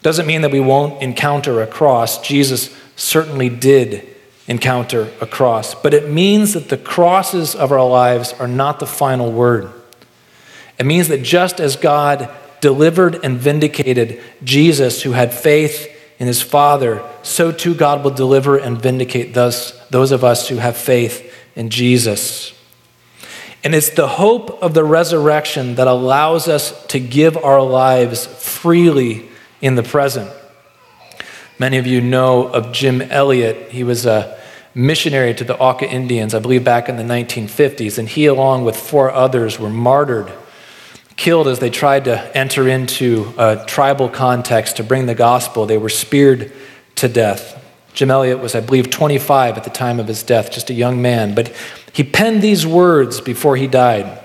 Doesn't 0.00 0.26
mean 0.26 0.40
that 0.40 0.52
we 0.52 0.60
won't 0.60 1.02
encounter 1.02 1.60
a 1.60 1.66
cross. 1.66 2.18
Jesus 2.26 2.74
certainly 2.96 3.50
did 3.50 4.15
encounter 4.48 5.12
a 5.20 5.26
cross. 5.26 5.74
But 5.74 5.94
it 5.94 6.08
means 6.08 6.54
that 6.54 6.68
the 6.68 6.76
crosses 6.76 7.54
of 7.54 7.72
our 7.72 7.86
lives 7.86 8.32
are 8.34 8.48
not 8.48 8.78
the 8.78 8.86
final 8.86 9.32
word. 9.32 9.70
It 10.78 10.86
means 10.86 11.08
that 11.08 11.22
just 11.22 11.60
as 11.60 11.76
God 11.76 12.30
delivered 12.60 13.24
and 13.24 13.38
vindicated 13.38 14.20
Jesus, 14.44 15.02
who 15.02 15.12
had 15.12 15.32
faith 15.32 15.92
in 16.18 16.26
his 16.26 16.42
Father, 16.42 17.02
so 17.22 17.52
too 17.52 17.74
God 17.74 18.04
will 18.04 18.10
deliver 18.10 18.56
and 18.56 18.80
vindicate 18.80 19.34
thus, 19.34 19.72
those 19.88 20.12
of 20.12 20.24
us 20.24 20.48
who 20.48 20.56
have 20.56 20.76
faith 20.76 21.32
in 21.54 21.70
Jesus. 21.70 22.52
And 23.64 23.74
it's 23.74 23.90
the 23.90 24.06
hope 24.06 24.62
of 24.62 24.74
the 24.74 24.84
resurrection 24.84 25.74
that 25.74 25.88
allows 25.88 26.46
us 26.46 26.86
to 26.86 27.00
give 27.00 27.36
our 27.36 27.60
lives 27.62 28.26
freely 28.26 29.28
in 29.60 29.74
the 29.74 29.82
present. 29.82 30.30
Many 31.58 31.78
of 31.78 31.86
you 31.86 32.00
know 32.00 32.48
of 32.48 32.72
Jim 32.72 33.00
Elliot. 33.00 33.70
He 33.70 33.82
was 33.82 34.04
a 34.04 34.38
missionary 34.74 35.32
to 35.34 35.44
the 35.44 35.56
Auca 35.56 35.88
Indians, 35.88 36.34
I 36.34 36.38
believe 36.38 36.64
back 36.64 36.88
in 36.88 36.96
the 36.96 37.02
1950s, 37.02 37.98
and 37.98 38.08
he, 38.08 38.26
along 38.26 38.64
with 38.64 38.76
four 38.76 39.10
others, 39.10 39.58
were 39.58 39.70
martyred 39.70 40.30
killed 41.16 41.48
as 41.48 41.58
they 41.58 41.70
tried 41.70 42.04
to 42.04 42.36
enter 42.36 42.68
into 42.68 43.32
a 43.38 43.64
tribal 43.66 44.08
context 44.08 44.76
to 44.76 44.84
bring 44.84 45.06
the 45.06 45.14
gospel. 45.14 45.66
They 45.66 45.78
were 45.78 45.88
speared 45.88 46.52
to 46.96 47.08
death. 47.08 47.62
Jim 47.94 48.10
Elliot 48.10 48.38
was, 48.38 48.54
I 48.54 48.60
believe, 48.60 48.90
25 48.90 49.56
at 49.56 49.64
the 49.64 49.70
time 49.70 49.98
of 49.98 50.06
his 50.06 50.22
death, 50.22 50.52
just 50.52 50.68
a 50.68 50.74
young 50.74 51.00
man. 51.00 51.34
But 51.34 51.54
he 51.92 52.04
penned 52.04 52.42
these 52.42 52.66
words 52.66 53.22
before 53.22 53.56
he 53.56 53.66
died. 53.66 54.22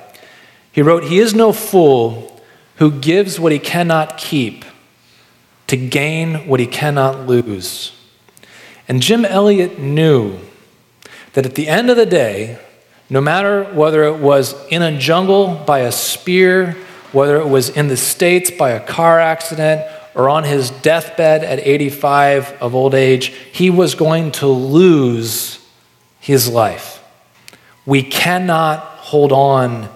He 0.74 0.82
wrote, 0.82 1.06
He 1.06 1.20
is 1.20 1.34
no 1.34 1.54
fool 1.54 2.42
who 2.76 2.92
gives 2.92 3.40
what 3.40 3.54
he 3.54 3.60
cannot 3.60 4.18
keep 4.18 4.66
to 5.72 5.78
gain 5.78 6.50
what 6.50 6.60
he 6.60 6.68
cannot 6.68 7.28
lose. 7.28 7.94
And 8.90 9.02
Jim 9.02 9.24
Elliot 9.24 9.80
knew 9.80 10.38
that 11.32 11.46
at 11.46 11.56
the 11.56 11.70
end 11.70 11.90
of 11.90 11.96
the 11.96 12.06
day, 12.06 12.60
no 13.10 13.22
matter 13.22 13.64
whether 13.64 14.04
it 14.04 14.18
was 14.18 14.54
in 14.68 14.82
a 14.82 15.00
jungle 15.00 15.56
by 15.66 15.80
a 15.80 15.92
spear, 15.94 16.76
whether 17.14 17.38
it 17.38 17.48
was 17.48 17.70
in 17.70 17.88
the 17.88 17.96
States 17.96 18.52
by 18.52 18.72
a 18.72 18.86
car 18.86 19.22
accident, 19.22 19.90
or 20.14 20.28
on 20.28 20.44
his 20.44 20.72
deathbed 20.72 21.42
at 21.42 21.60
85 21.60 22.52
of 22.62 22.76
old 22.76 22.94
age, 22.94 23.28
he 23.54 23.70
was 23.70 23.96
going 23.96 24.34
to 24.34 24.48
lose 24.48 25.66
his 26.20 26.50
life. 26.50 27.02
We 27.86 28.04
cannot 28.04 28.80
hold 28.82 29.32
on 29.32 29.88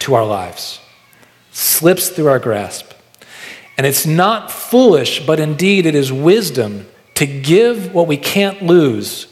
to 0.00 0.14
our 0.14 0.26
lives. 0.26 0.80
Slips 1.52 2.08
through 2.08 2.26
our 2.26 2.40
grasp. 2.40 2.89
And 3.80 3.86
it's 3.86 4.04
not 4.04 4.52
foolish, 4.52 5.24
but 5.24 5.40
indeed 5.40 5.86
it 5.86 5.94
is 5.94 6.12
wisdom 6.12 6.86
to 7.14 7.24
give 7.24 7.94
what 7.94 8.06
we 8.06 8.18
can't 8.18 8.60
lose, 8.60 9.24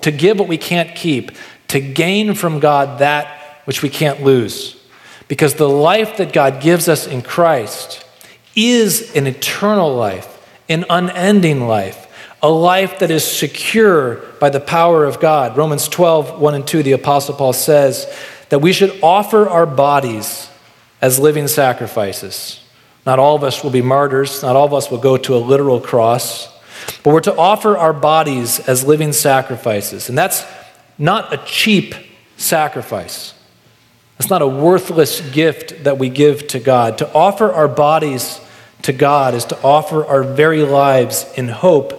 to 0.00 0.10
give 0.10 0.40
what 0.40 0.48
we 0.48 0.58
can't 0.58 0.96
keep, 0.96 1.30
to 1.68 1.78
gain 1.78 2.34
from 2.34 2.58
God 2.58 2.98
that 2.98 3.60
which 3.64 3.80
we 3.80 3.88
can't 3.88 4.20
lose. 4.20 4.76
Because 5.28 5.54
the 5.54 5.68
life 5.68 6.16
that 6.16 6.32
God 6.32 6.60
gives 6.60 6.88
us 6.88 7.06
in 7.06 7.22
Christ 7.22 8.04
is 8.56 9.14
an 9.14 9.28
eternal 9.28 9.94
life, 9.94 10.50
an 10.68 10.84
unending 10.90 11.68
life, 11.68 12.08
a 12.42 12.50
life 12.50 12.98
that 12.98 13.12
is 13.12 13.24
secure 13.24 14.16
by 14.40 14.50
the 14.50 14.58
power 14.58 15.04
of 15.04 15.20
God. 15.20 15.56
Romans 15.56 15.86
12, 15.86 16.40
1 16.40 16.54
and 16.56 16.66
2, 16.66 16.82
the 16.82 16.90
Apostle 16.90 17.36
Paul 17.36 17.52
says 17.52 18.12
that 18.48 18.58
we 18.58 18.72
should 18.72 18.98
offer 19.00 19.48
our 19.48 19.64
bodies 19.64 20.50
as 21.00 21.20
living 21.20 21.46
sacrifices. 21.46 22.61
Not 23.04 23.18
all 23.18 23.34
of 23.34 23.42
us 23.42 23.62
will 23.62 23.70
be 23.70 23.82
martyrs, 23.82 24.42
not 24.42 24.54
all 24.54 24.66
of 24.66 24.74
us 24.74 24.90
will 24.90 24.98
go 24.98 25.16
to 25.16 25.34
a 25.34 25.38
literal 25.38 25.80
cross, 25.80 26.48
but 27.02 27.12
we're 27.12 27.20
to 27.20 27.36
offer 27.36 27.76
our 27.76 27.92
bodies 27.92 28.60
as 28.60 28.84
living 28.84 29.12
sacrifices. 29.12 30.08
And 30.08 30.16
that's 30.16 30.44
not 30.98 31.32
a 31.32 31.38
cheap 31.44 31.94
sacrifice. 32.36 33.34
It's 34.18 34.30
not 34.30 34.42
a 34.42 34.46
worthless 34.46 35.20
gift 35.30 35.84
that 35.84 35.98
we 35.98 36.08
give 36.08 36.46
to 36.48 36.60
God. 36.60 36.98
To 36.98 37.12
offer 37.12 37.50
our 37.50 37.68
bodies 37.68 38.40
to 38.82 38.92
God 38.92 39.34
is 39.34 39.44
to 39.46 39.60
offer 39.62 40.04
our 40.04 40.22
very 40.22 40.62
lives 40.62 41.26
in 41.36 41.48
hope 41.48 41.98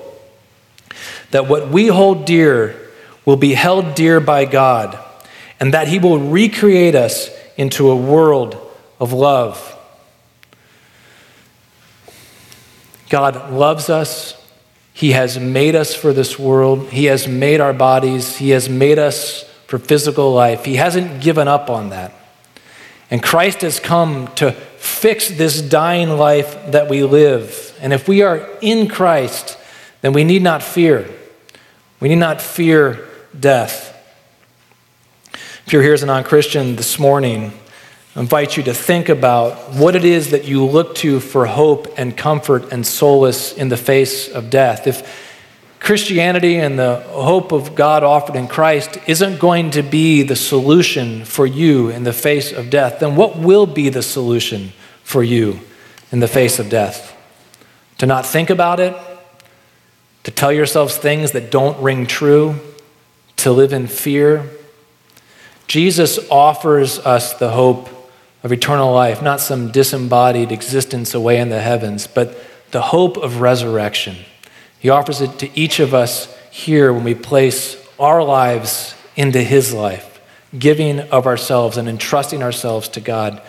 that 1.32 1.48
what 1.48 1.70
we 1.70 1.88
hold 1.88 2.26
dear 2.26 2.80
will 3.26 3.38
be 3.38 3.54
held 3.54 3.96
dear 3.96 4.20
by 4.20 4.46
God 4.46 4.98
and 5.60 5.74
that 5.74 5.88
He 5.88 6.00
will 6.00 6.20
recreate 6.20 6.96
us 6.96 7.30
into 7.58 7.90
a 7.90 7.96
world 7.96 8.56
of 9.00 9.14
love. 9.14 9.78
God 13.14 13.52
loves 13.52 13.92
us. 13.92 14.36
He 14.92 15.12
has 15.12 15.38
made 15.38 15.76
us 15.76 15.94
for 15.94 16.14
this 16.14 16.40
world. 16.40 16.90
He 16.90 17.06
has 17.06 17.28
made 17.28 17.62
our 17.62 17.72
bodies. 17.72 18.38
He 18.38 18.50
has 18.50 18.68
made 18.68 18.98
us 18.98 19.44
for 19.68 19.78
physical 19.78 20.34
life. 20.34 20.66
He 20.66 20.78
hasn't 20.78 21.22
given 21.22 21.48
up 21.48 21.70
on 21.70 21.92
that. 21.92 22.12
And 23.12 23.22
Christ 23.22 23.62
has 23.62 23.80
come 23.80 24.30
to 24.38 24.52
fix 24.52 25.30
this 25.30 25.62
dying 25.62 26.10
life 26.18 26.72
that 26.72 26.90
we 26.90 27.04
live. 27.04 27.78
And 27.80 27.94
if 27.94 28.08
we 28.08 28.24
are 28.24 28.50
in 28.64 28.88
Christ, 28.88 29.60
then 30.02 30.14
we 30.14 30.24
need 30.24 30.42
not 30.42 30.64
fear. 30.64 31.08
We 32.00 32.10
need 32.10 32.16
not 32.16 32.42
fear 32.42 33.08
death. 33.40 33.92
If 35.68 35.72
you're 35.72 35.84
here 35.84 35.94
as 35.94 36.02
a 36.02 36.08
non 36.08 36.24
Christian 36.24 36.78
this 36.78 36.98
morning, 36.98 37.54
Invite 38.16 38.58
you 38.58 38.64
to 38.64 38.76
think 38.76 39.10
about 39.10 39.74
what 39.74 39.96
it 39.96 40.06
is 40.06 40.32
that 40.32 40.46
you 40.46 40.64
look 40.64 40.94
to 40.96 41.20
for 41.20 41.48
hope 41.48 41.88
and 41.98 42.16
comfort 42.16 42.72
and 42.72 42.86
solace 42.86 43.54
in 43.54 43.70
the 43.70 43.78
face 43.78 44.30
of 44.30 44.52
death. 44.52 44.86
If 44.86 45.32
Christianity 45.80 46.58
and 46.58 46.78
the 46.78 47.00
hope 47.08 47.52
of 47.52 47.74
God 47.74 48.04
offered 48.04 48.36
in 48.36 48.48
Christ 48.48 49.00
isn't 49.08 49.40
going 49.40 49.72
to 49.72 49.82
be 49.82 50.22
the 50.22 50.36
solution 50.36 51.26
for 51.26 51.48
you 51.48 51.90
in 51.90 52.04
the 52.04 52.14
face 52.14 52.52
of 52.52 52.70
death, 52.70 53.00
then 53.00 53.16
what 53.16 53.38
will 53.38 53.66
be 53.66 53.90
the 53.90 54.04
solution 54.04 54.74
for 55.04 55.24
you 55.24 55.60
in 56.12 56.20
the 56.20 56.28
face 56.28 56.60
of 56.60 56.70
death? 56.70 57.18
To 57.98 58.06
not 58.06 58.28
think 58.28 58.52
about 58.52 58.80
it, 58.80 58.96
to 60.24 60.32
tell 60.32 60.54
yourselves 60.54 60.96
things 60.98 61.32
that 61.32 61.50
don't 61.52 61.82
ring 61.82 62.06
true, 62.06 62.60
to 63.38 63.52
live 63.52 63.74
in 63.74 63.88
fear. 63.88 64.52
Jesus 65.68 66.20
offers 66.30 67.00
us 67.00 67.34
the 67.34 67.50
hope 67.50 67.90
of 68.44 68.52
eternal 68.52 68.94
life, 68.94 69.22
not 69.22 69.40
some 69.40 69.72
disembodied 69.72 70.52
existence 70.52 71.14
away 71.14 71.40
in 71.40 71.50
the 71.50 71.62
heavens, 71.62 72.08
but 72.08 72.38
the 72.72 72.82
hope 72.82 73.16
of 73.18 73.40
resurrection. 73.40 74.18
He 74.80 74.90
offers 74.90 75.22
it 75.22 75.40
to 75.40 75.58
each 75.58 75.80
of 75.80 75.94
us 75.94 76.36
here 76.52 76.92
when 76.92 77.06
we 77.06 77.16
place 77.16 77.78
our 77.98 78.22
lives 78.22 78.96
into 79.16 79.42
His 79.42 79.74
life, 79.74 80.20
giving 80.58 81.00
of 81.00 81.26
ourselves 81.26 81.78
and 81.78 81.88
entrusting 81.88 82.44
ourselves 82.44 82.90
to 82.90 83.00
God 83.00 83.42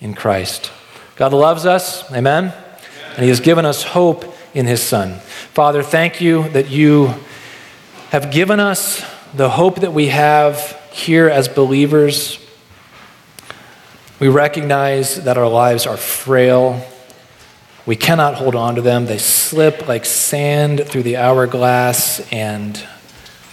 in 0.00 0.14
Christ. 0.14 0.72
God 1.14 1.32
loves 1.32 1.64
us, 1.64 2.10
amen? 2.10 2.52
And 3.14 3.22
He 3.22 3.28
has 3.28 3.40
given 3.40 3.64
us 3.64 3.84
hope 3.84 4.24
in 4.52 4.66
His 4.66 4.82
Son. 4.82 5.20
Father, 5.54 5.82
thank 5.82 6.20
you 6.20 6.48
that 6.48 6.70
you 6.70 7.14
have 8.10 8.32
given 8.32 8.58
us 8.58 9.04
the 9.34 9.50
hope 9.50 9.76
that 9.76 9.92
we 9.92 10.08
have 10.08 10.76
here 10.90 11.28
as 11.28 11.46
believers 11.46 12.44
we 14.20 14.28
recognize 14.28 15.24
that 15.24 15.38
our 15.38 15.48
lives 15.48 15.86
are 15.86 15.96
frail. 15.96 16.86
We 17.86 17.96
cannot 17.96 18.34
hold 18.34 18.54
on 18.54 18.74
to 18.74 18.82
them. 18.82 19.06
They 19.06 19.16
slip 19.16 19.88
like 19.88 20.04
sand 20.04 20.84
through 20.86 21.04
the 21.04 21.16
hourglass, 21.16 22.30
and 22.30 22.80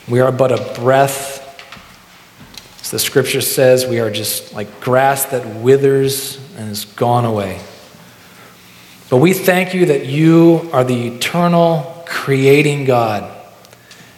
we 0.09 0.19
are 0.19 0.33
but 0.33 0.51
a 0.51 0.79
breath. 0.79 1.45
As 2.81 2.91
the 2.91 2.99
scripture 2.99 3.39
says, 3.39 3.87
we 3.87 3.99
are 3.99 4.11
just 4.11 4.53
like 4.53 4.81
grass 4.81 5.25
that 5.27 5.45
withers 5.61 6.37
and 6.57 6.69
is 6.69 6.83
gone 6.83 7.23
away. 7.23 7.61
But 9.09 9.17
we 9.17 9.31
thank 9.31 9.73
you 9.73 9.85
that 9.85 10.05
you 10.05 10.69
are 10.73 10.83
the 10.83 11.07
eternal 11.07 12.03
creating 12.05 12.83
God, 12.83 13.33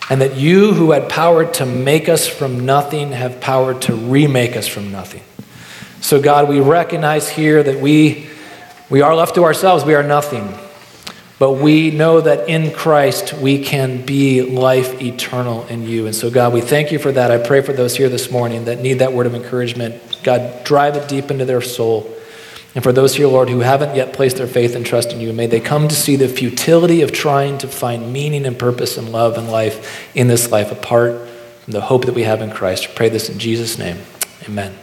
and 0.09 0.21
that 0.21 0.35
you, 0.35 0.73
who 0.73 0.91
had 0.91 1.09
power 1.09 1.45
to 1.53 1.65
make 1.67 2.09
us 2.09 2.27
from 2.27 2.65
nothing, 2.65 3.11
have 3.11 3.39
power 3.39 3.79
to 3.81 3.93
remake 3.95 4.57
us 4.57 4.67
from 4.67 4.91
nothing. 4.91 5.21
So, 6.01 6.21
God, 6.21 6.47
we 6.47 6.59
recognize 6.59 7.29
here 7.29 7.61
that 7.61 7.79
we, 7.79 8.27
we 8.89 9.01
are 9.01 9.15
left 9.15 9.35
to 9.35 9.43
ourselves, 9.43 9.83
we 9.83 9.95
are 9.95 10.03
nothing. 10.03 10.53
But 11.39 11.53
we 11.53 11.89
know 11.89 12.19
that 12.19 12.49
in 12.49 12.73
Christ 12.73 13.33
we 13.33 13.63
can 13.63 14.05
be 14.05 14.41
life 14.41 15.01
eternal 15.01 15.65
in 15.67 15.83
you. 15.83 16.05
And 16.05 16.13
so, 16.13 16.29
God, 16.29 16.53
we 16.53 16.59
thank 16.59 16.91
you 16.91 16.99
for 16.99 17.13
that. 17.13 17.31
I 17.31 17.37
pray 17.37 17.61
for 17.61 17.71
those 17.71 17.95
here 17.95 18.09
this 18.09 18.29
morning 18.29 18.65
that 18.65 18.81
need 18.81 18.95
that 18.95 19.13
word 19.13 19.25
of 19.25 19.33
encouragement. 19.33 20.19
God, 20.21 20.65
drive 20.65 20.97
it 20.97 21.07
deep 21.07 21.31
into 21.31 21.45
their 21.45 21.61
soul. 21.61 22.13
And 22.75 22.83
for 22.83 22.91
those 22.91 23.15
here, 23.15 23.27
Lord, 23.27 23.49
who 23.49 23.61
haven't 23.61 23.95
yet 23.95 24.13
placed 24.13 24.37
their 24.37 24.47
faith 24.47 24.75
and 24.75 24.85
trust 24.85 25.11
in 25.11 25.21
you, 25.21 25.31
may 25.33 25.47
they 25.47 25.61
come 25.61 25.87
to 25.87 25.95
see 25.95 26.17
the 26.17 26.27
futility 26.27 27.01
of 27.01 27.11
trying 27.11 27.57
to 27.59 27.67
find 27.67 28.13
meaning 28.13 28.45
and 28.45 28.59
purpose 28.59 28.97
and 28.97 29.11
love 29.11 29.37
and 29.37 29.49
life 29.49 30.13
in 30.15 30.27
this 30.27 30.51
life 30.51 30.71
apart 30.71 31.27
from 31.63 31.71
the 31.73 31.81
hope 31.81 32.05
that 32.05 32.13
we 32.13 32.23
have 32.23 32.41
in 32.41 32.51
Christ. 32.51 32.89
I 32.89 32.93
pray 32.93 33.09
this 33.09 33.29
in 33.29 33.39
Jesus' 33.39 33.77
name. 33.79 33.97
Amen. 34.47 34.77